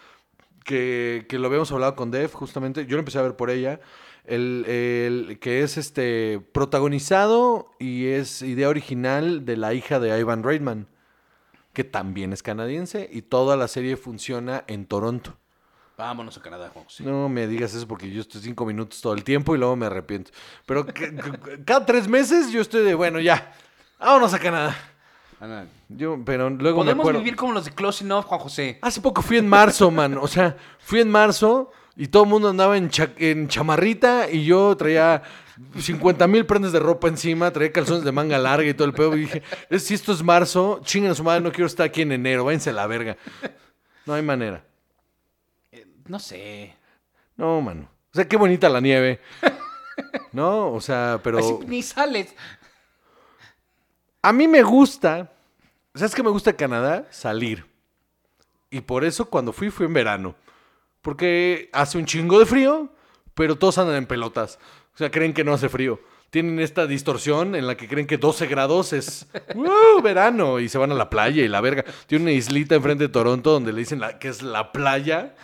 [0.65, 2.85] Que, que lo habíamos hablado con Dev, justamente.
[2.85, 3.79] Yo lo empecé a ver por ella.
[4.29, 10.43] El, el- que es este protagonizado y es idea original de la hija de Ivan
[10.43, 10.87] Reitman,
[11.73, 13.09] que también es canadiense.
[13.11, 15.35] Y toda la serie funciona en Toronto.
[15.97, 17.03] Vámonos a Canadá, Juan José.
[17.03, 19.85] No me digas eso porque yo estoy cinco minutos todo el tiempo y luego me
[19.87, 20.31] arrepiento.
[20.65, 23.51] Pero que- que- cada tres meses yo estoy de, bueno, ya.
[23.99, 24.77] Vámonos a Canadá.
[25.41, 27.19] Ana, Yo, pero luego me Podemos acuerdo.
[27.19, 28.77] vivir como los de Close Enough, Juan José.
[28.81, 30.17] Hace poco fui en marzo, man.
[30.17, 31.71] O sea, fui en marzo
[32.01, 35.21] y todo el mundo andaba en, cha- en chamarrita y yo traía
[35.77, 39.15] 50 mil prendas de ropa encima, traía calzones de manga larga y todo el pedo.
[39.17, 42.01] Y dije, "Es- si esto es marzo, chinguen a su madre, no quiero estar aquí
[42.03, 43.17] en enero, váyanse a la verga.
[44.05, 44.63] No hay manera.
[45.73, 46.73] Eh, No sé.
[47.35, 47.89] No, mano.
[48.11, 49.19] O sea, qué bonita la nieve.
[50.31, 51.37] No, o sea, pero...
[51.39, 52.33] Así ni sales.
[54.21, 55.31] A mí me gusta,
[55.95, 57.05] ¿sabes qué me gusta Canadá?
[57.11, 57.65] Salir.
[58.69, 60.35] Y por eso cuando fui, fui en verano.
[61.01, 62.91] Porque hace un chingo de frío,
[63.33, 64.59] pero todos andan en pelotas.
[64.93, 65.99] O sea, creen que no hace frío.
[66.29, 70.01] Tienen esta distorsión en la que creen que 12 grados es ¡uh!
[70.01, 71.85] verano y se van a la playa y la verga.
[72.05, 75.35] Tiene una islita enfrente de Toronto donde le dicen la- que es la playa,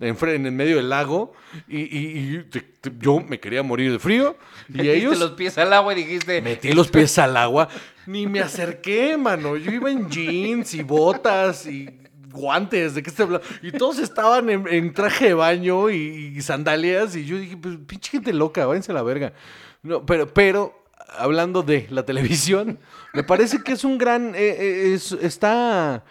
[0.00, 1.32] en el medio del lago.
[1.68, 4.36] Y, y- y te- te- yo me quería morir de frío.
[4.68, 5.18] Y Metiste ellos...
[5.20, 6.40] los pies al agua y dijiste.
[6.42, 7.68] Metí los pies al agua.
[8.06, 9.56] Ni me acerqué, mano.
[9.56, 11.88] Yo iba en jeans y botas y
[12.32, 12.94] guantes.
[12.94, 13.46] ¿De qué estoy hablando?
[13.62, 17.14] Y todos estaban en, traje de baño y, y sandalias.
[17.14, 19.32] Y yo dije, pues pinche gente loca, váyanse a la verga.
[19.82, 20.84] No, pero, pero,
[21.18, 22.78] hablando de la televisión,
[23.12, 24.34] me parece que es un gran.
[24.34, 26.04] eh, eh, es- está.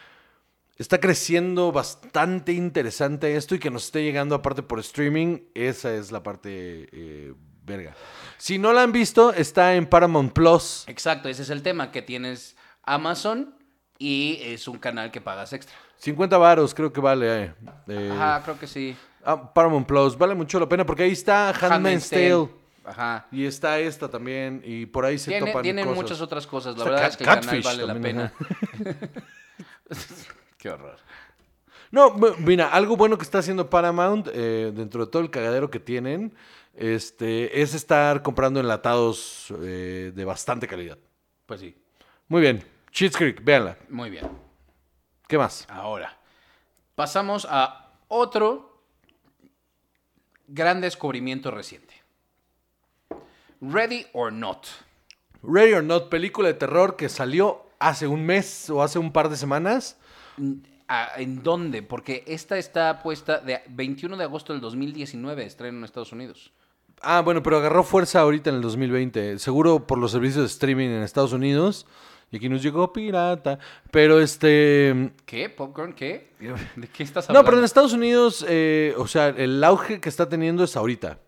[0.78, 6.11] Está creciendo bastante interesante esto y que nos esté llegando aparte por streaming, esa es
[6.11, 7.93] la parte eh, verga.
[8.39, 10.86] Si no la han visto, está en Paramount Plus.
[10.88, 13.53] Exacto, ese es el tema, que tienes Amazon
[13.99, 15.76] y es un canal que pagas extra.
[16.02, 17.43] 50 varos creo que vale.
[17.45, 17.54] eh,
[17.88, 18.95] eh, Ajá, creo que sí.
[19.24, 22.49] ah, Paramount Plus, vale mucho la pena porque ahí está Handmaid's Tale.
[22.84, 23.28] Ajá.
[23.32, 24.62] Y está esta también.
[24.66, 26.02] Y por ahí se Tiene- topan tienen cosas.
[26.02, 26.76] muchas otras cosas.
[26.78, 28.34] La verdad es que el canal Catfish vale la pena.
[28.34, 28.97] ajá.
[30.58, 30.97] Qué horror.
[31.91, 35.80] No, mira, algo bueno que está haciendo Paramount, eh, dentro de todo el cagadero que
[35.80, 36.34] tienen,
[36.74, 40.97] este, es estar comprando enlatados eh, de bastante calidad.
[41.45, 41.76] Pues sí,
[42.30, 42.64] Muy bien.
[42.91, 43.78] Cheats Creek, véanla.
[43.89, 44.28] muy bien.
[45.32, 45.65] ¿Qué más?
[45.69, 46.17] Ahora,
[46.93, 48.82] pasamos a otro
[50.45, 51.93] gran descubrimiento reciente.
[53.61, 54.67] Ready or Not.
[55.41, 59.29] Ready or Not, película de terror que salió hace un mes o hace un par
[59.29, 59.97] de semanas.
[60.89, 61.82] Ah, ¿En dónde?
[61.82, 66.51] Porque esta está puesta de 21 de agosto del 2019, estreno en Estados Unidos.
[67.01, 69.39] Ah, bueno, pero agarró fuerza ahorita en el 2020.
[69.39, 71.88] Seguro por los servicios de streaming en Estados Unidos.
[72.32, 73.59] Y aquí nos llegó pirata.
[73.91, 75.11] Pero este...
[75.25, 75.49] ¿Qué?
[75.49, 75.93] ¿Popcorn?
[75.93, 76.32] ¿Qué?
[76.77, 77.45] ¿De qué estás No, hablando?
[77.45, 81.19] pero en Estados Unidos, eh, o sea, el auge que está teniendo es ahorita,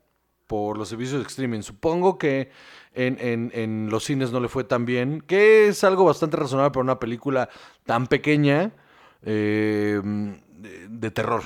[0.47, 1.61] por los servicios de streaming.
[1.61, 2.51] Supongo que
[2.93, 6.71] en, en- en los cines no le fue tan bien, que es algo bastante razonable
[6.71, 7.49] para una película
[7.85, 8.71] tan pequeña
[9.23, 11.43] eh, de, de terror.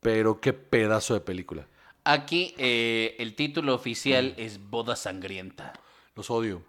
[0.00, 1.66] Pero qué pedazo de película.
[2.04, 5.72] Aquí eh, el título oficial es Boda Sangrienta.
[6.14, 6.62] Los odio.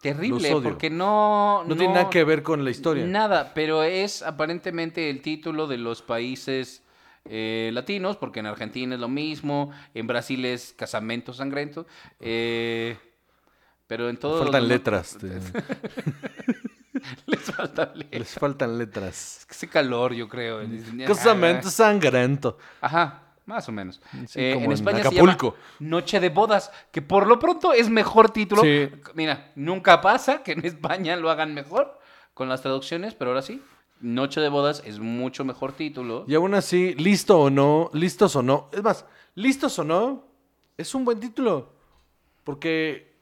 [0.00, 1.62] Terrible, porque no...
[1.66, 3.04] No, tiene nada que ver con la historia.
[3.06, 6.82] Nada, pero es aparentemente el título de los países
[7.26, 11.86] eh, latinos, porque en Argentina es lo mismo, en Brasil es Casamento Sangrento,
[12.18, 12.96] eh,
[13.86, 15.18] pero en todos Faltan los- letras.
[17.26, 18.08] Les falta leer.
[18.20, 19.38] les faltan letras.
[19.40, 20.60] Es que ese calor, yo creo.
[20.60, 22.58] Dicen, Casamento sangrento.
[22.80, 24.00] Ajá, más o menos.
[24.28, 25.50] Sí, Eh, como en en España Acapulco.
[25.50, 28.62] se llama Noche de Bodas, que por lo pronto es mejor título.
[28.62, 28.88] Sí.
[29.14, 31.98] Mira, nunca pasa que en España lo hagan mejor
[32.34, 33.60] con las traducciones, pero ahora sí.
[34.00, 36.24] Noche de Bodas es mucho mejor título.
[36.26, 38.70] Y aún así, listo o no, listos o no.
[38.72, 40.24] Es más, listos o no,
[40.78, 41.74] es un buen título.
[42.44, 43.12] Porque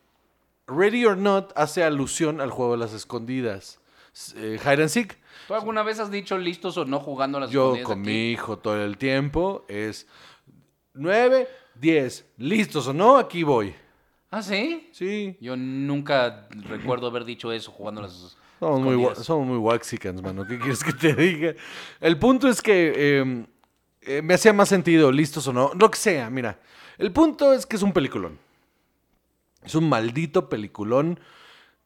[0.68, 3.80] Ready or Not hace alusión al juego de las escondidas.
[4.36, 5.18] Eh, hide and Seek.
[5.48, 8.10] ¿Tú alguna vez has dicho listos o no jugando a las Yo con aquí?
[8.10, 10.06] mi hijo todo el tiempo es
[10.92, 12.26] 9, 10.
[12.36, 13.74] Listos o no, aquí voy.
[14.30, 14.90] ¿Ah, sí?
[14.92, 15.38] Sí.
[15.40, 20.46] Yo nunca recuerdo haber dicho eso jugando a las Somos muy, somos muy waxicans, mano.
[20.46, 21.54] ¿Qué quieres que te diga?
[21.98, 23.46] El punto es que eh,
[24.02, 25.72] eh, me hacía más sentido, listos o no.
[25.80, 26.60] Lo que sea, mira.
[26.98, 28.38] El punto es que es un peliculón.
[29.64, 31.18] Es un maldito peliculón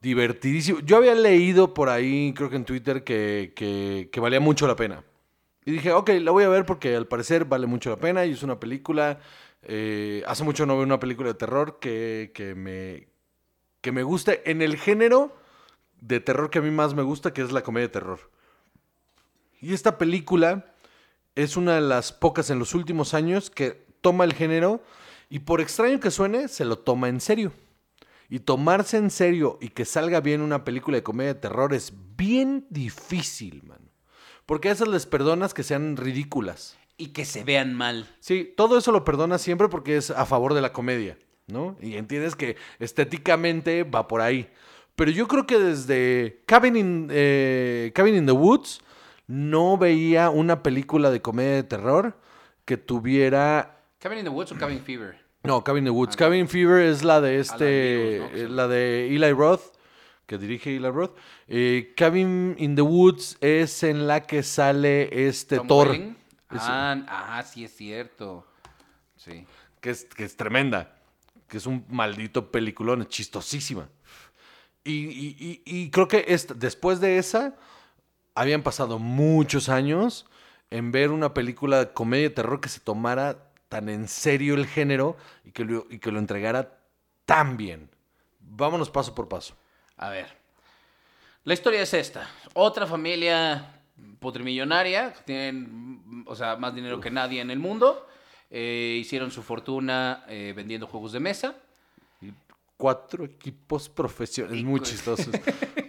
[0.03, 0.81] divertidísimo.
[0.81, 5.03] Yo había leído por ahí, creo que en Twitter, que, que- valía mucho la pena.
[5.65, 8.31] Y dije, ok, la voy a ver porque al parecer vale mucho la pena y
[8.33, 9.19] es una película...
[9.63, 13.07] eh, hace mucho no veo una película de terror que, que me,
[13.81, 15.35] que me guste en el género
[16.01, 18.19] de terror que a mí más me gusta, que es la comedia de terror.
[19.61, 20.75] Y esta película
[21.35, 24.83] es una de las pocas en los últimos años que toma el género
[25.29, 27.53] y por extraño que suene, se lo toma en serio.
[28.33, 31.93] Y tomarse en serio y que salga bien una película de comedia de terror es
[32.17, 33.91] bien difícil, man.
[34.47, 36.75] Porque a esas les perdonas que sean ridículas.
[36.97, 38.09] Y que se vean mal.
[38.21, 41.15] Sí, todo eso lo perdonas siempre porque es a favor de la comedia,
[41.45, 41.77] ¿no?
[41.79, 44.49] Y entiendes que estéticamente va por ahí.
[44.95, 48.81] Pero yo creo que desde Cabin in, eh, Cabin in the Woods
[49.27, 52.17] no veía una película de comedia de terror
[52.65, 53.83] que tuviera...
[53.99, 55.22] ¿Cabin in the Woods o Cabin Fever?
[55.43, 56.15] No, Cabin in the Woods.
[56.15, 58.43] Cabin Fever es la de este...
[58.43, 59.73] Eh, La de Eli Roth,
[60.25, 61.17] que dirige Eli Roth.
[61.47, 65.87] Eh, Cabin in the Woods es en la que sale este Tom Thor.
[65.89, 66.17] Welling.
[66.49, 68.47] Ah, ah, sí es cierto.
[69.17, 69.45] Sí.
[69.81, 70.95] que es, que es tremenda,
[71.47, 73.89] que es un maldito peliculón, es chistosísima.
[74.85, 77.55] Y, y- y- y creo que esta- después de esa,
[78.35, 80.25] habían pasado muchos años
[80.71, 84.67] en ver una película de comedia de terror que se tomara tan en serio el
[84.67, 86.77] género y que lo, y que lo entregara
[87.25, 87.89] tan bien.
[88.39, 89.55] Vámonos paso por paso.
[89.97, 90.27] A ver.
[91.43, 92.29] La historia es esta.
[92.53, 93.81] Otra familia
[94.19, 98.07] putrimillonaria, que tienen, o sea, más dinero que nadie en el mundo.
[98.51, 101.55] eh, hicieron su fortuna eh, vendiendo juegos de mesa.
[102.77, 105.29] Cuatro equipos profesionales, muy chistosos.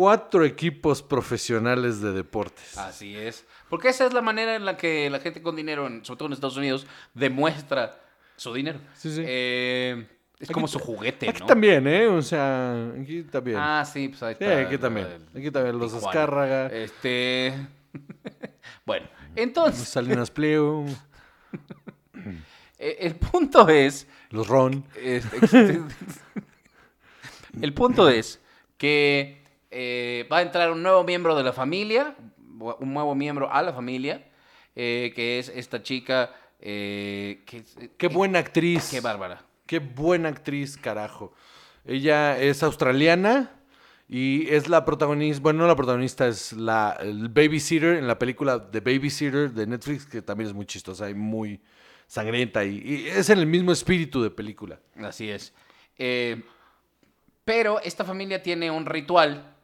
[0.00, 2.78] Cuatro equipos profesionales de deportes.
[2.78, 3.44] Así es.
[3.68, 6.32] Porque esa es la manera en la que la gente con dinero, sobre todo en
[6.32, 8.00] Estados Unidos, demuestra
[8.34, 8.78] su dinero.
[8.94, 9.22] Sí, sí.
[9.26, 10.06] Eh,
[10.38, 11.46] es Aquí como su juguete, Aquí ¿no?
[11.46, 12.06] también, ¿eh?
[12.06, 13.58] O sea, aquí también.
[13.60, 14.58] Ah, sí, pues ahí Sí, está.
[14.60, 15.06] aquí también.
[15.06, 15.92] el- Aquí también los.
[15.92, 17.52] Azcárraga, Este.
[18.86, 20.86] bueno, entonces, Salinas Pliego,
[22.78, 24.06] eh, el punto es.
[24.30, 24.82] los Ron.
[24.96, 25.82] este,
[27.60, 28.40] el punto es
[28.78, 29.39] que
[29.70, 32.16] eh, va a entrar un nuevo miembro de la familia,
[32.78, 34.26] un nuevo miembro a la familia,
[34.76, 36.34] eh, que es esta chica.
[36.60, 37.64] eh, que,
[37.96, 38.90] Qué buena actriz.
[38.90, 39.42] Qué bárbara.
[39.66, 41.32] Qué buena actriz, carajo.
[41.84, 43.50] Ella es australiana
[44.08, 48.70] y es la protagonista, bueno, no la protagonista, es la el babysitter en la película
[48.70, 51.60] The Babysitter de Netflix, que también es muy chistosa y muy
[52.08, 54.80] sangrienta y, y es en el mismo espíritu de película.
[54.96, 55.54] Así es.
[55.96, 56.42] Eh,
[57.44, 59.54] pero esta familia tiene un ritual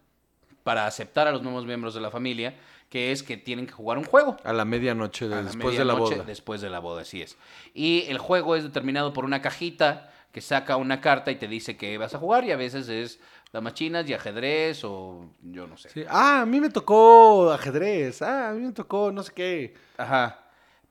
[0.67, 2.57] para aceptar a los nuevos miembros de la familia,
[2.91, 4.37] que es que tienen que jugar un juego.
[4.43, 6.25] A la medianoche, de- A la después de la boda.
[6.25, 7.37] Después de la boda, así es.
[7.73, 11.77] Y el juego es determinado por una cajita que saca una carta y te dice
[11.77, 13.21] que vas a jugar y a veces es
[13.53, 15.89] damas chinas y ajedrez o yo no sé.
[15.91, 16.05] Sí.
[16.09, 18.21] Ah, a mí me tocó ajedrez.
[18.23, 19.75] Ah, a mí me tocó no sé qué.
[19.97, 20.41] Ajá.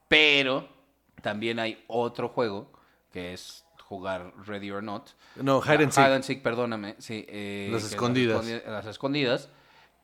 [0.08, 0.70] Pero
[1.22, 2.72] también hay otro juego
[3.12, 5.10] que es jugar Ready or Not.
[5.36, 6.06] No, hide and seek.
[6.06, 6.96] Hide and seek, perdóname.
[6.98, 8.38] Sí, eh, Las escondidas.
[8.38, 9.50] Las, escondi- las escondidas,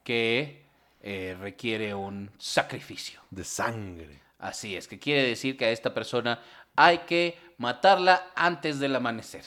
[0.04, 0.64] que
[1.02, 3.22] eh, requiere un sacrificio.
[3.30, 4.20] De sangre.
[4.40, 6.40] Así es, que quiere decir que a esta persona
[6.76, 9.44] hay que matarla antes del amanecer.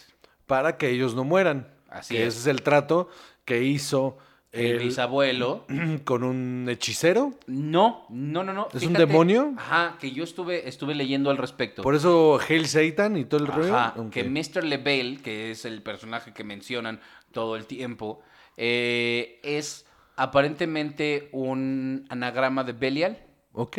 [0.47, 1.69] Para que ellos no mueran.
[1.89, 2.29] Así que es.
[2.35, 3.09] ese es el trato
[3.45, 4.19] que hizo
[4.53, 5.67] El el- bisabuelo.
[6.05, 7.33] con un hechicero.
[7.47, 8.69] No, no, no, no.
[8.73, 9.55] ¿Es un demonio?
[9.57, 11.83] Ajá, que yo estuve, estuve leyendo al respecto.
[11.83, 13.77] Por eso Hail Satan y todo el rollo.
[13.77, 14.63] Ajá, que Mr.
[14.65, 17.01] LeBel, que es el personaje que mencionan
[17.33, 18.21] todo el tiempo,
[18.57, 19.87] eh, es
[20.17, 23.19] aparentemente un anagrama de Belial.
[23.53, 23.79] Ok.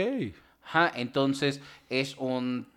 [0.64, 2.68] Ajá, entonces es un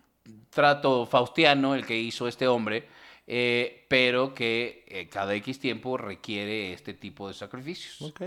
[0.49, 2.87] trato faustiano el que hizo este hombre,
[3.25, 8.01] eh, pero que eh, cada X tiempo requiere este tipo de sacrificios.
[8.01, 8.21] Ok.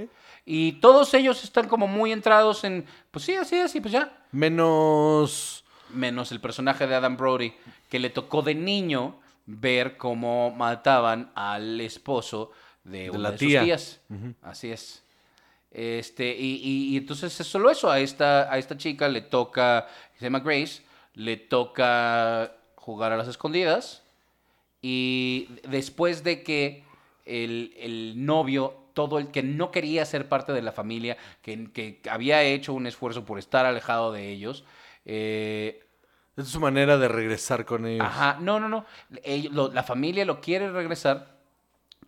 [0.44, 4.26] Y todos ellos están como muy entrados en, pues sí, así, así, pues ya.
[4.32, 5.64] Menos.
[5.90, 7.52] Menos el personaje de Adam Brody,
[7.88, 12.50] que le tocó de niño ver cómo mataban al esposo
[12.84, 13.60] de, una la de tía.
[13.60, 14.00] sus tías.
[14.40, 15.04] Así es.
[15.72, 17.90] Este, y, y- y entonces es solo eso.
[17.90, 20.82] A esta, a esta chica le toca, se llama Grace,
[21.14, 24.02] le toca jugar a las escondidas.
[24.80, 26.84] Y después de que
[27.24, 32.00] el, el novio, todo el que no quería ser parte de la familia, que, que
[32.10, 34.64] había hecho un esfuerzo por estar alejado de ellos,
[35.04, 35.84] eh,
[36.36, 38.06] Es su manera de regresar con ellos.
[38.06, 38.84] Ajá, no, no, no.
[39.22, 41.36] Ellos- lo- la familia lo quiere regresar,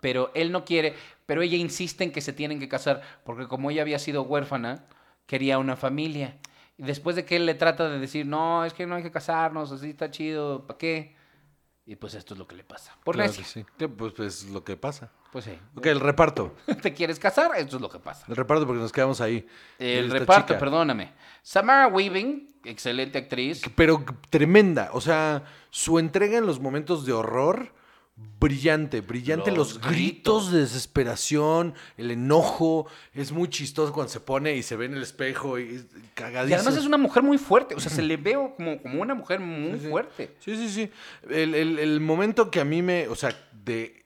[0.00, 0.94] pero él no quiere,
[1.26, 4.86] pero ella insiste en que se tienen que casar, porque como ella había sido huérfana,
[5.26, 6.38] quería una familia.
[6.76, 9.10] Y después de que él le trata de decir, no, es que no hay que
[9.10, 11.16] casarnos, así está chido, ¿para qué?
[11.86, 12.96] Y pues esto es lo que le pasa.
[13.04, 13.64] Por Claro que sí.
[13.76, 15.10] Que, pues, pues lo que pasa.
[15.30, 15.58] Pues sí.
[15.74, 16.54] Ok, el reparto.
[16.82, 17.50] ¿Te quieres casar?
[17.56, 18.24] Esto es lo que pasa.
[18.28, 19.46] El reparto porque nos quedamos ahí.
[19.78, 20.58] El reparto, chica.
[20.58, 21.12] perdóname.
[21.42, 23.60] Samara Weaving, excelente actriz.
[23.76, 24.90] Pero tremenda.
[24.92, 27.74] O sea, su entrega en los momentos de horror,
[28.16, 29.00] brillante.
[29.00, 29.50] Brillante.
[29.50, 32.86] Los Los, gritos de desesperación, el enojo.
[33.12, 36.50] Es muy chistoso cuando se pone y se ve en el espejo y cagadísimo.
[36.56, 37.74] Y además es una mujer muy fuerte.
[37.74, 40.34] O sea, se le veo como, como una mujer muy Sí, fuerte.
[40.40, 40.90] Sí, sí, sí.
[41.28, 43.08] El, el- el momento que a mí me.
[43.08, 44.04] O sea, de.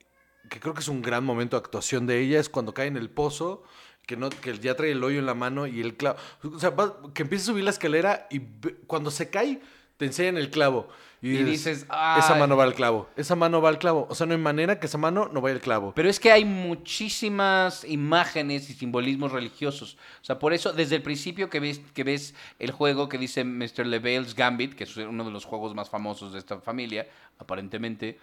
[0.51, 2.97] Que creo que es un gran momento de actuación de ella es cuando cae en
[2.97, 3.63] el pozo.
[4.07, 6.19] Que, no, que ya trae el hoyo en la mano y el clavo.
[6.43, 8.41] O sea, va- que empieza a subir la escalera y
[8.87, 9.61] cuando se cae,
[9.99, 10.89] te enseñan el clavo.
[11.21, 14.07] Y, Y dices, esa mano va al clavo, esa mano va al clavo.
[14.09, 15.93] O sea, no hay manera que esa mano no vaya al clavo.
[15.95, 19.99] Pero es que hay muchísimas imágenes y simbolismos religiosos.
[20.21, 23.43] O sea, por eso, desde el principio que ves, que ves el juego que dice
[23.43, 23.87] Mr.
[23.87, 27.09] LeVale's Gambit, que es uno de los juegos más famosos de esta familia,
[27.39, 28.19] aparentemente,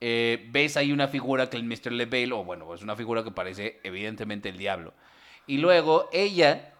[0.00, 1.92] eh, ves ahí una figura que el Mr.
[1.92, 4.94] LeVale, o bueno, es una figura que parece evidentemente el diablo.
[5.46, 6.72] Y luego ella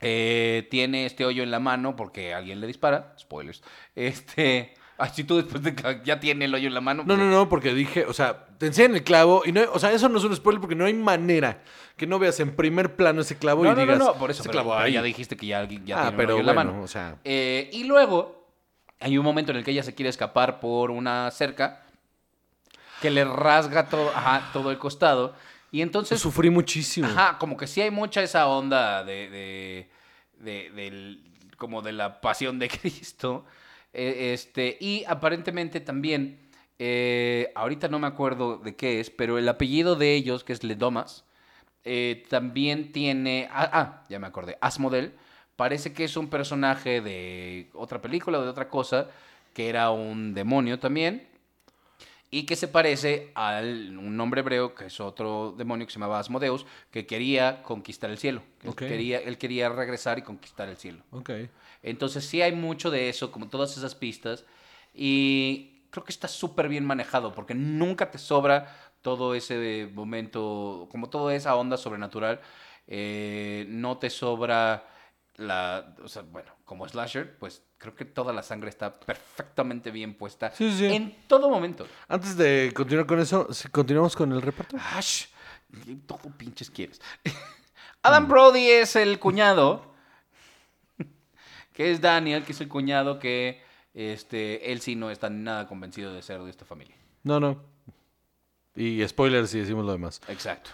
[0.00, 3.14] eh, tiene este hoyo en la mano porque alguien le dispara.
[3.18, 3.62] Spoilers.
[3.94, 4.74] Este.
[4.98, 7.02] Así tú después de que ya tiene el hoyo en la mano.
[7.02, 9.68] No, pues, no, no, porque dije, o sea, te enseñan el clavo y no, hay-
[9.70, 11.60] o sea, eso no es un spoiler porque no hay manera
[11.98, 14.30] que no veas en primer plano ese clavo No, y no, digas, no, no, por
[14.30, 14.40] eso.
[14.42, 14.92] ese Pero, clavo pero ahí.
[14.94, 16.82] ya dijiste que ya, alguien- ya ah, tiene pero hoyo en la mano.
[16.82, 18.46] o sea, Eh, y luego
[19.00, 21.82] hay un momento en el que ella se quiere escapar por una cerca
[23.02, 25.34] que le rasga todo, ajá, todo el costado.
[25.70, 27.06] Y entonces, sufrí muchísimo.
[27.06, 29.90] ajá, como que sí hay mucha esa onda de, de,
[30.40, 31.22] de- del-
[31.58, 33.44] como de la pasión de Cristo.
[33.98, 36.38] Eh, este, y aparentemente también,
[36.78, 40.62] eh, ahorita no me acuerdo de qué es, pero el apellido de ellos, que es
[40.62, 41.24] Ledomas,
[41.82, 43.48] eh, también tiene.
[43.50, 44.58] Ah, ah, ya me acordé.
[44.60, 45.14] Asmodel.
[45.56, 49.08] Parece que es un personaje de otra película o de otra cosa,
[49.54, 51.26] que era un demonio también.
[52.30, 56.18] Y que se parece a un nombre hebreo, que es otro demonio que se llamaba
[56.18, 58.42] Asmodeus, que quería conquistar el cielo.
[58.60, 58.74] que.
[58.74, 61.02] Quería, él quería regresar y conquistar el cielo.
[61.86, 64.44] Entonces sí hay mucho de eso, como todas esas pistas.
[64.92, 71.08] Y creo que está súper bien manejado, porque nunca te sobra todo ese momento, como
[71.08, 72.40] toda esa onda sobrenatural.
[72.88, 74.86] Eh, no te sobra
[75.36, 75.94] la...
[76.02, 80.50] O sea, bueno, como slasher, pues creo que toda la sangre está perfectamente bien puesta
[80.52, 80.86] Sí, sí.
[80.86, 81.86] en todo momento.
[82.08, 84.76] Antes de continuar con eso, si continuamos con el reparto.
[84.94, 85.26] Ash,
[86.06, 87.00] todo pinches quieres.
[88.02, 89.94] Adam Brody es el cuñado,
[91.76, 93.60] que es Daniel, que es el cuñado que
[93.92, 96.96] este, él sí no está nada convencido de ser de esta familia.
[97.22, 97.62] No, no.
[98.74, 100.22] Y spoilers si decimos lo demás.
[100.26, 100.70] Exacto.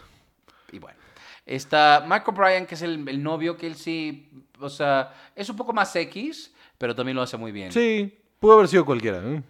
[0.71, 0.97] Y bueno.
[1.45, 4.31] Está Michael Bryan, que es el, el novio, que él sí,
[4.61, 7.73] o sea, es un poco más X, pero también lo hace muy bien.
[7.73, 9.23] Sí, pudo haber sido cualquiera.
[9.25, 9.41] ¿eh?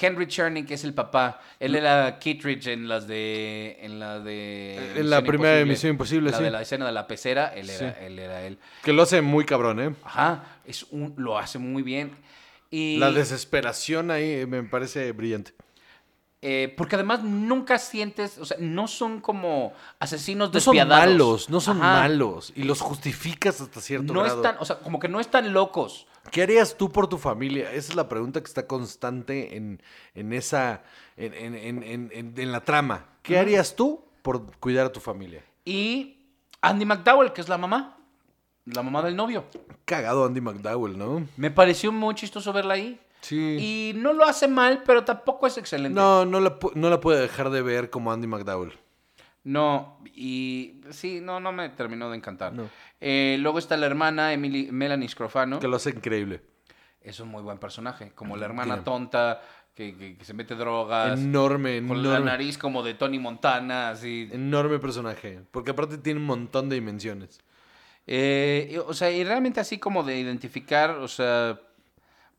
[0.00, 3.78] Henry Cherning, que es el papá, él era Kittredge en las de...
[3.80, 4.98] En la de...
[5.00, 6.42] En la primera de Misión Imposible, la sí.
[6.42, 7.98] de la escena de la pecera, él era, Sí.
[8.04, 8.58] él era él.
[8.82, 9.94] Que lo hace muy cabrón, ¿eh?
[10.02, 12.10] Ajá, es un, lo hace muy bien.
[12.72, 15.52] Y, La desesperación ahí me parece brillante.
[16.42, 21.60] eh, porque además nunca sientes, o sea, no son como asesinos No son malos, no
[21.60, 22.00] son Ajá.
[22.00, 22.52] malos.
[22.56, 24.36] Y los justificas hasta cierto No grado.
[24.42, 26.06] están, o sea, como que no están locos.
[26.30, 27.70] ¿Qué harías tú por tu familia?
[27.72, 29.80] Esa es la pregunta que está constante en,
[30.14, 30.82] en esa.
[31.16, 33.06] En, en- en- en- en- en la trama.
[33.22, 35.44] ¿Qué harías tú por cuidar a tu familia?
[35.64, 36.18] Y
[36.60, 37.98] Andy McDowell, que es la mamá,
[38.66, 39.44] la mamá del novio.
[39.84, 41.26] Cagado Andy McDowell, ¿no?
[41.36, 42.98] Me pareció muy chistoso verla ahí.
[43.20, 43.56] Sí.
[43.58, 45.94] Y no lo hace mal, pero tampoco es excelente.
[45.98, 48.72] No, no la, no la puede dejar de ver como Andy McDowell.
[49.44, 52.52] No, y sí, no, no me terminó de encantar.
[52.54, 52.68] No.
[53.00, 55.60] Eh, luego está la hermana Emily, Melanie Scrofano.
[55.60, 56.40] Que lo hace increíble.
[57.02, 59.42] Es un muy buen personaje, como la hermana Tiene- tonta
[59.74, 64.30] que, que- que se mete drogas, Enorme, con la nariz como de Tony Montana, así.
[64.32, 65.40] Enorme personaje.
[65.50, 67.40] Porque aparte tiene un montón de dimensiones.
[68.06, 71.60] Eh, y, o sea, y realmente así como de identificar, o sea,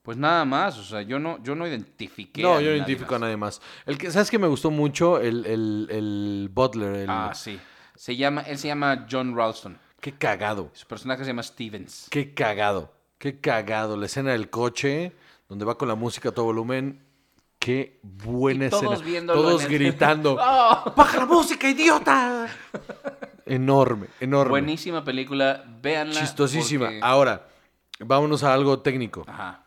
[0.06, 2.42] pues nada más, o sea, yo no, yo no identifiqué.
[2.42, 3.22] No, a yo no identifico a más.
[3.22, 3.62] nadie más.
[3.86, 5.20] El que, ¿Sabes que me gustó mucho?
[5.20, 6.96] El, el, el Butler.
[6.96, 7.60] El, Ah, sí.
[7.96, 9.78] Se llama, él se llama John Ralston.
[10.00, 10.70] Qué cagado.
[10.74, 12.08] Su personaje se llama Stevens.
[12.12, 12.94] Qué cagado.
[13.18, 13.98] Qué cagado.
[13.98, 15.14] La escena del coche,
[15.50, 17.02] donde va con la música a todo volumen.
[17.58, 19.34] Qué buena Y todos escena.
[19.34, 20.38] todos en el- gritando.
[20.40, 20.94] ¡Oh!
[20.96, 22.48] ¡Baja la música, idiota!
[23.46, 24.50] enorme, enorme.
[24.52, 26.20] Buenísima película, véanla.
[26.20, 26.86] Chistosísima.
[26.88, 27.48] porque- Ahora,
[28.00, 29.24] vámonos a algo técnico.
[29.28, 29.65] Ajá.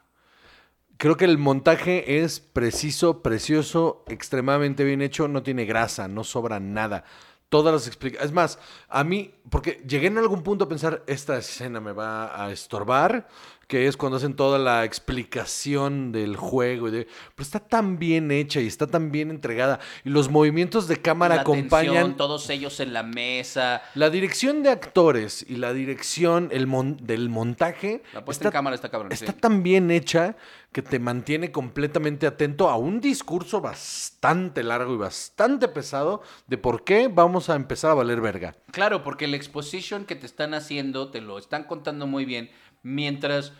[0.98, 6.58] Creo que el montaje es preciso, precioso, extremadamente bien hecho, no tiene grasa, no sobra
[6.58, 7.04] nada.
[7.48, 8.30] Todas las explicaciones.
[8.30, 12.44] Es más, a mí, porque llegué en algún punto a pensar, esta escena me va
[12.44, 13.28] a estorbar,
[13.68, 16.88] que es cuando hacen toda la explicación del juego.
[16.88, 17.04] Y de,
[17.34, 19.78] pero está tan bien hecha y está tan bien entregada.
[20.04, 21.92] Y los movimientos de cámara La acompañan.
[21.94, 23.82] tensión, todos ellos en la mesa.
[23.94, 28.52] La dirección de actores y la dirección el mon- del montaje La puesta está, en
[28.52, 29.12] cámara está cabrón.
[29.12, 29.38] está sí.
[29.38, 30.36] tan bien hecha
[30.72, 36.84] que te mantiene completamente atento a un discurso bastante largo y bastante pesado de por
[36.84, 38.54] qué vamos a empezar a valer verga.
[38.70, 42.50] Claro, porque el exposition que te están haciendo, te lo están contando muy bien,
[42.82, 43.52] mientras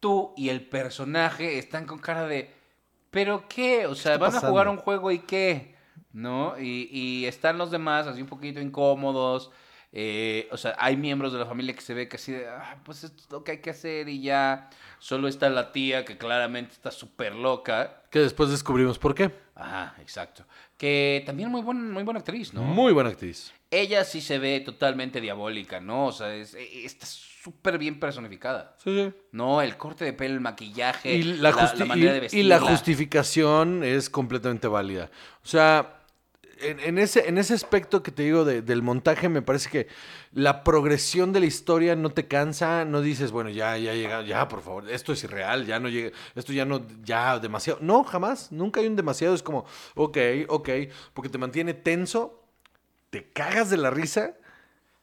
[0.00, 2.50] tú y el personaje están con cara de,
[3.10, 3.86] ¿pero qué?
[3.86, 5.74] O sea, van a jugar un juego y qué,
[6.12, 6.58] ¿no?
[6.58, 9.50] Y, y están los demás así un poquito incómodos.
[9.98, 12.76] Eh, o sea, hay miembros de la familia que se ve que así de, ah,
[12.84, 14.68] pues esto es lo que hay que hacer y ya.
[14.98, 18.02] Solo está la tía que claramente está súper loca.
[18.10, 19.32] Que después descubrimos por qué.
[19.54, 20.44] Ajá, exacto.
[20.76, 22.62] Que también muy, buen, muy buena actriz, ¿no?
[22.62, 23.54] Muy buena actriz.
[23.70, 26.06] Ella sí se ve totalmente diabólica, ¿no?
[26.06, 28.76] O sea, es- e- está súper bien personificada.
[28.82, 29.12] Sí, sí.
[29.32, 31.50] No, el corte de pelo, el maquillaje, Y la,
[31.86, 35.10] manera de y- y, la justificación es completamente válida.
[35.44, 35.92] O sea,
[36.60, 39.88] en, en ese, en ese aspecto que te digo de- del montaje, me parece que
[40.32, 44.48] la progresión de la historia no te cansa, no dices, bueno, ya, ya llega, ya,
[44.48, 47.78] por favor, esto es irreal, ya no llega, esto ya no, ya demasiado.
[47.82, 50.68] No, jamás, nunca hay un demasiado, es como, ok, ok,
[51.14, 52.42] porque te mantiene tenso,
[53.10, 54.34] te cagas de la risa.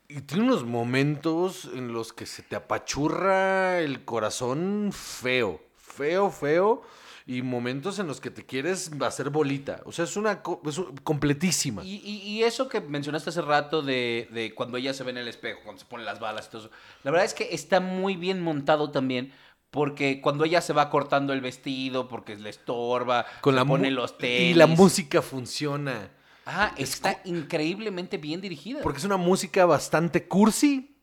[0.07, 6.81] Y tiene unos momentos en los que se te apachurra el corazón feo, feo, feo.
[7.25, 9.79] Y momentos en los que te quieres hacer bolita.
[9.85, 11.81] O sea, es una co- es completísima.
[11.85, 15.17] Y, y- y eso que mencionaste hace rato de, de cuando ella se ve en
[15.19, 16.71] el espejo, cuando se ponen las balas y todo eso.
[17.03, 19.31] La verdad es que está muy bien montado también.
[19.71, 24.17] Porque cuando ella se va cortando el vestido, porque le estorba, Con la pone los
[24.19, 24.51] tenis.
[24.51, 26.11] Y la música funciona.
[26.45, 28.81] Ah, está increíblemente bien dirigida.
[28.81, 30.95] Porque es una música bastante cursi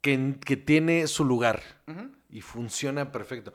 [0.00, 1.62] que, que tiene su lugar.
[2.30, 3.52] Y funciona perfecto.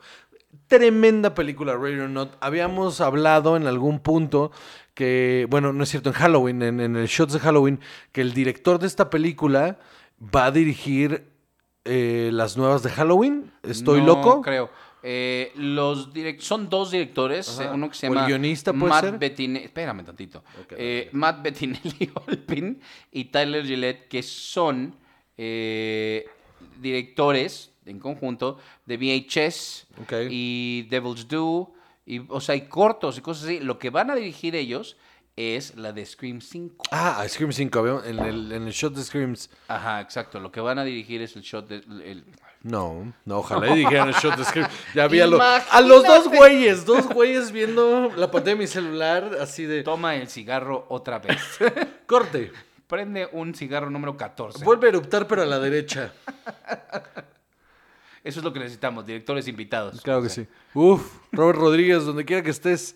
[0.68, 2.36] Tremenda película, Ready or Not.
[2.40, 4.52] Habíamos hablado en algún punto
[4.94, 7.80] que, bueno, no es cierto, en Halloween, en, en el Shots de Halloween,
[8.12, 9.78] que el director de esta película
[10.20, 11.28] va a dirigir
[11.84, 13.52] eh, las nuevas de Halloween.
[13.62, 14.42] ¿Estoy No loco?
[14.42, 14.70] creo.
[15.06, 17.64] Eh, los direct- son dos directores, Ajá.
[17.70, 19.18] eh, uno que se ¿O el llama guionista Matt?
[19.18, 22.80] Bettinelli, espérame tantito, Ok, Eh, Matt Bettinelli Olpin
[23.12, 24.96] y Tyler Gillette, que son
[25.36, 26.26] eh,
[26.80, 29.86] directores en conjunto de VHS
[30.30, 31.66] y Devil's Due,
[32.06, 33.60] y, o sea, y cortos y cosas así.
[33.60, 34.96] Lo que van a dirigir ellos
[35.36, 36.84] es la de Scream 5.
[36.92, 39.50] Ah, Scream 5, había- en el, en el shot de Screams.
[39.68, 40.38] Ajá, exacto.
[40.40, 41.76] Lo que van a dirigir es el shot de...
[41.76, 42.24] el-
[42.64, 44.68] No, no, ojalá y dijeran el shot de Scream.
[44.94, 48.66] Ya vi a, lo- a los dos güeyes, dos güeyes viendo la pantalla de mi
[48.66, 51.38] celular, así de Toma el cigarro otra vez.
[52.06, 52.50] corte.
[52.86, 54.64] Prende un cigarro número 14.
[54.64, 56.12] Vuelve a eruptar, pero a la derecha.
[58.22, 60.00] Eso es lo que necesitamos, directores invitados.
[60.00, 60.46] Claro que sí.
[60.72, 61.02] Uf,
[61.32, 62.94] Robert Rodríguez, donde quiera que estés,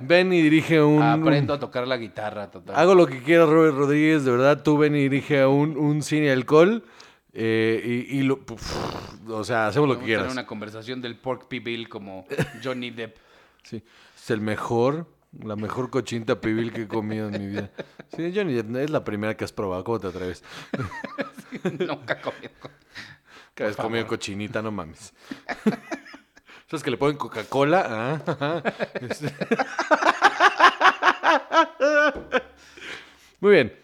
[0.00, 1.02] ven y dirige un...
[1.02, 2.76] Aprendo a tocar la guitarra, total.
[2.76, 6.02] Hago lo que quiera, Robert Rodríguez, de verdad, tú ven y dirige a un, un
[6.04, 6.84] cine alcohol
[7.32, 8.34] eh, y, y lo...
[8.50, 10.24] uf, o sea, hacemos lo que quieras.
[10.24, 12.26] tener una conversación del Pork Pibil como
[12.62, 13.16] Johnny Depp.
[13.62, 13.82] Sí,
[14.16, 15.06] es el mejor,
[15.44, 17.70] la mejor cochinita pibil que he comido en mi vida.
[18.16, 20.42] Sí, Johnny, Depp, es la primera que has probado, ¿cómo te atreves?
[21.78, 22.48] Nunca comí.
[23.54, 25.12] Que has comido cochinita, no mames.
[26.70, 28.22] ¿Sabes que le ponen Coca-Cola?
[28.38, 28.62] Ah.
[28.94, 29.34] Este-
[33.40, 33.76] Muy bien.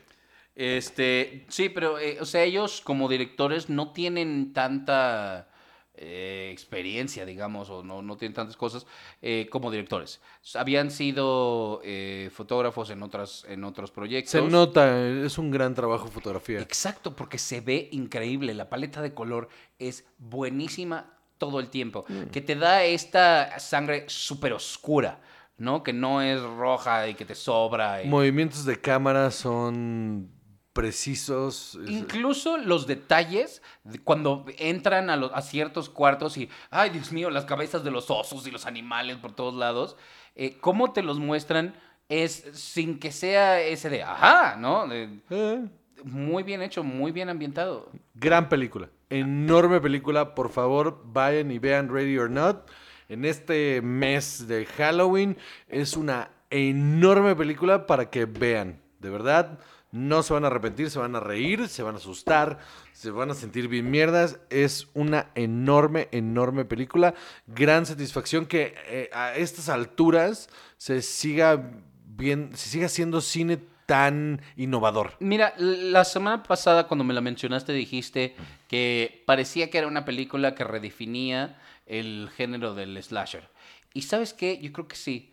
[0.57, 5.49] Este, sí, pero, eh, o sea, ellos como directores no tienen tanta
[5.95, 8.87] eh, experiencia, digamos, o no, no tienen tantas cosas
[9.21, 10.21] eh, como directores.
[10.55, 14.31] Habían sido eh, fotógrafos en, otras, en otros proyectos.
[14.33, 16.59] Se nota, es un gran trabajo fotografía.
[16.61, 18.55] Exacto, porque se ve increíble.
[18.55, 22.07] La paleta de color es buenísima todo el tiempo.
[22.33, 25.21] Que te da esta sangre súper oscura,
[25.59, 25.83] ¿no?
[25.83, 28.03] Que no es roja y que te sobra.
[28.03, 30.31] y- Movimientos de cámara son
[30.77, 31.79] precisos.
[31.85, 37.11] es- Incluso los detalles de cuando entran a, los- a ciertos cuartos y, ay Dios
[37.13, 39.97] mío, las cabezas de los osos y los animales por todos lados,
[40.35, 41.75] eh, cómo te los muestran
[42.09, 44.87] es sin que sea ese de, ajá, ¿no?
[44.87, 45.65] De- Eh,
[46.05, 47.91] muy bien hecho, muy bien ambientado.
[48.15, 48.89] gran película.
[49.11, 50.35] Enorme película.
[50.35, 52.69] Por favor, vayan y vean Ready or Not.
[53.09, 55.37] En este mes de Halloween
[55.69, 58.81] es una enorme película para que vean.
[58.99, 59.59] De verdad,
[59.97, 62.59] no se van a arrepentir, se van a reír, se van a asustar,
[62.93, 64.39] se van a sentir bien mierdas.
[64.51, 67.15] Es una enorme, enorme película.
[67.47, 71.73] Gran satisfacción que eh, a estas alturas se siga
[72.05, 75.15] bien, se siga haciendo cine tan innovador.
[75.21, 78.35] Mira, la semana pasada cuando me la mencionaste dijiste
[78.69, 83.49] que parecía que era una película que redefinía el género del slasher.
[83.95, 85.33] Y sabes qué, yo creo que sí,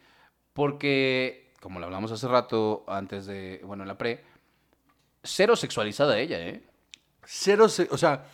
[0.54, 4.24] porque como lo hablamos hace rato antes de, bueno, en la pre,
[5.24, 6.62] cero sexualizada ella, ¿eh?
[7.26, 8.26] Cero, se- o sea,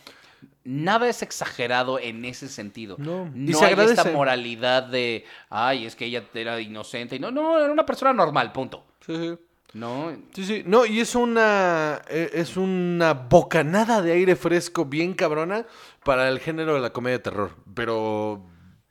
[0.62, 2.96] Nada es exagerado en ese sentido.
[2.98, 3.26] No.
[3.34, 7.16] Y No se hay esta moralidad de, ay, es que ella era inocente.
[7.16, 8.84] Y no, no, era una persona normal, punto.
[9.06, 9.38] sí, sí.
[9.72, 10.62] No, Sí, sí.
[10.66, 12.02] No, y es una.
[12.08, 15.64] eh, Es una bocanada de aire fresco bien cabrona
[16.04, 17.56] para el género de la comedia de terror.
[17.74, 18.44] Pero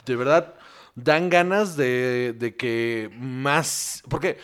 [0.05, 0.55] de verdad
[0.95, 4.01] dan ganas de, de que más.
[4.09, 4.37] Porque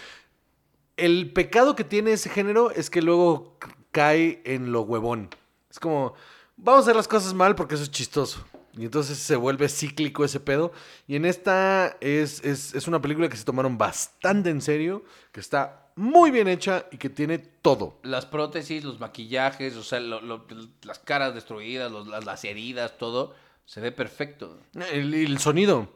[0.98, 3.58] el pecado que tiene ese género es que luego
[3.92, 5.30] cae en lo huevón.
[5.70, 6.14] Es como,
[6.58, 8.46] vamos a hacer las cosas mal porque eso es chistoso.
[8.78, 10.74] Y entonces se vuelve cíclico ese pedo.
[11.08, 15.40] Y en esta es, es, es una película que se tomaron bastante en serio, que
[15.40, 17.98] está muy bien hecha y que tiene todo.
[18.04, 20.46] Las prótesis, los maquillajes, o sea, lo- lo-
[20.84, 23.34] las caras destruidas, los- las, las heridas, todo,
[23.66, 24.60] se ve perfecto.
[24.92, 25.88] El, el sonido.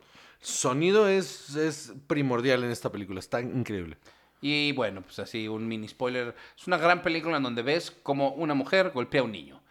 [0.41, 3.19] Sonido es, es primordial en esta película.
[3.19, 3.97] Está increíble.
[4.41, 6.33] Y bueno, pues así, un mini spoiler.
[6.57, 9.61] Es una gran película en donde ves como una mujer golpea a un niño.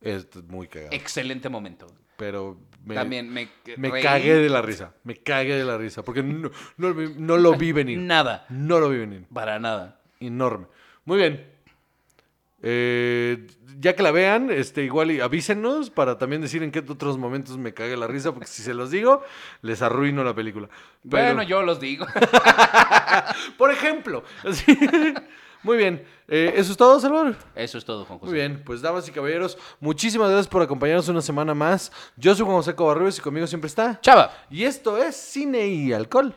[0.00, 0.92] Es muy cagado.
[0.92, 1.86] Excelente momento.
[2.16, 4.02] Pero me, También me, me reí.
[4.02, 4.92] cagué de la risa.
[5.04, 6.02] Me cagué de la risa.
[6.04, 7.98] Porque no, no, no lo vi venir.
[7.98, 9.24] Nada, No lo vi venir.
[9.32, 10.00] para nada.
[10.20, 10.66] Enorme.
[11.04, 11.46] Muy bien.
[12.62, 13.46] Eh,
[13.80, 17.56] ya que la vean, este, igual y avísenos para también decir en qué otros momentos
[17.58, 19.22] me cagué la risa, porque si se los digo,
[19.62, 20.68] les arruino la película.
[21.08, 22.04] Pero- Bueno, yo los digo.
[23.56, 24.24] Por ejemplo.
[25.62, 26.04] Muy bien.
[26.28, 27.36] Eh, ¿Eso es todo, Salvador?
[27.54, 28.30] Eso es todo, Juan José.
[28.30, 31.90] Muy bien, pues damas y caballeros, muchísimas gracias por acompañarnos una semana más.
[32.16, 34.00] Yo soy Juan José Covarrubias y conmigo siempre está.
[34.00, 34.32] Chava.
[34.50, 36.34] Y esto es Cine y Alcohol.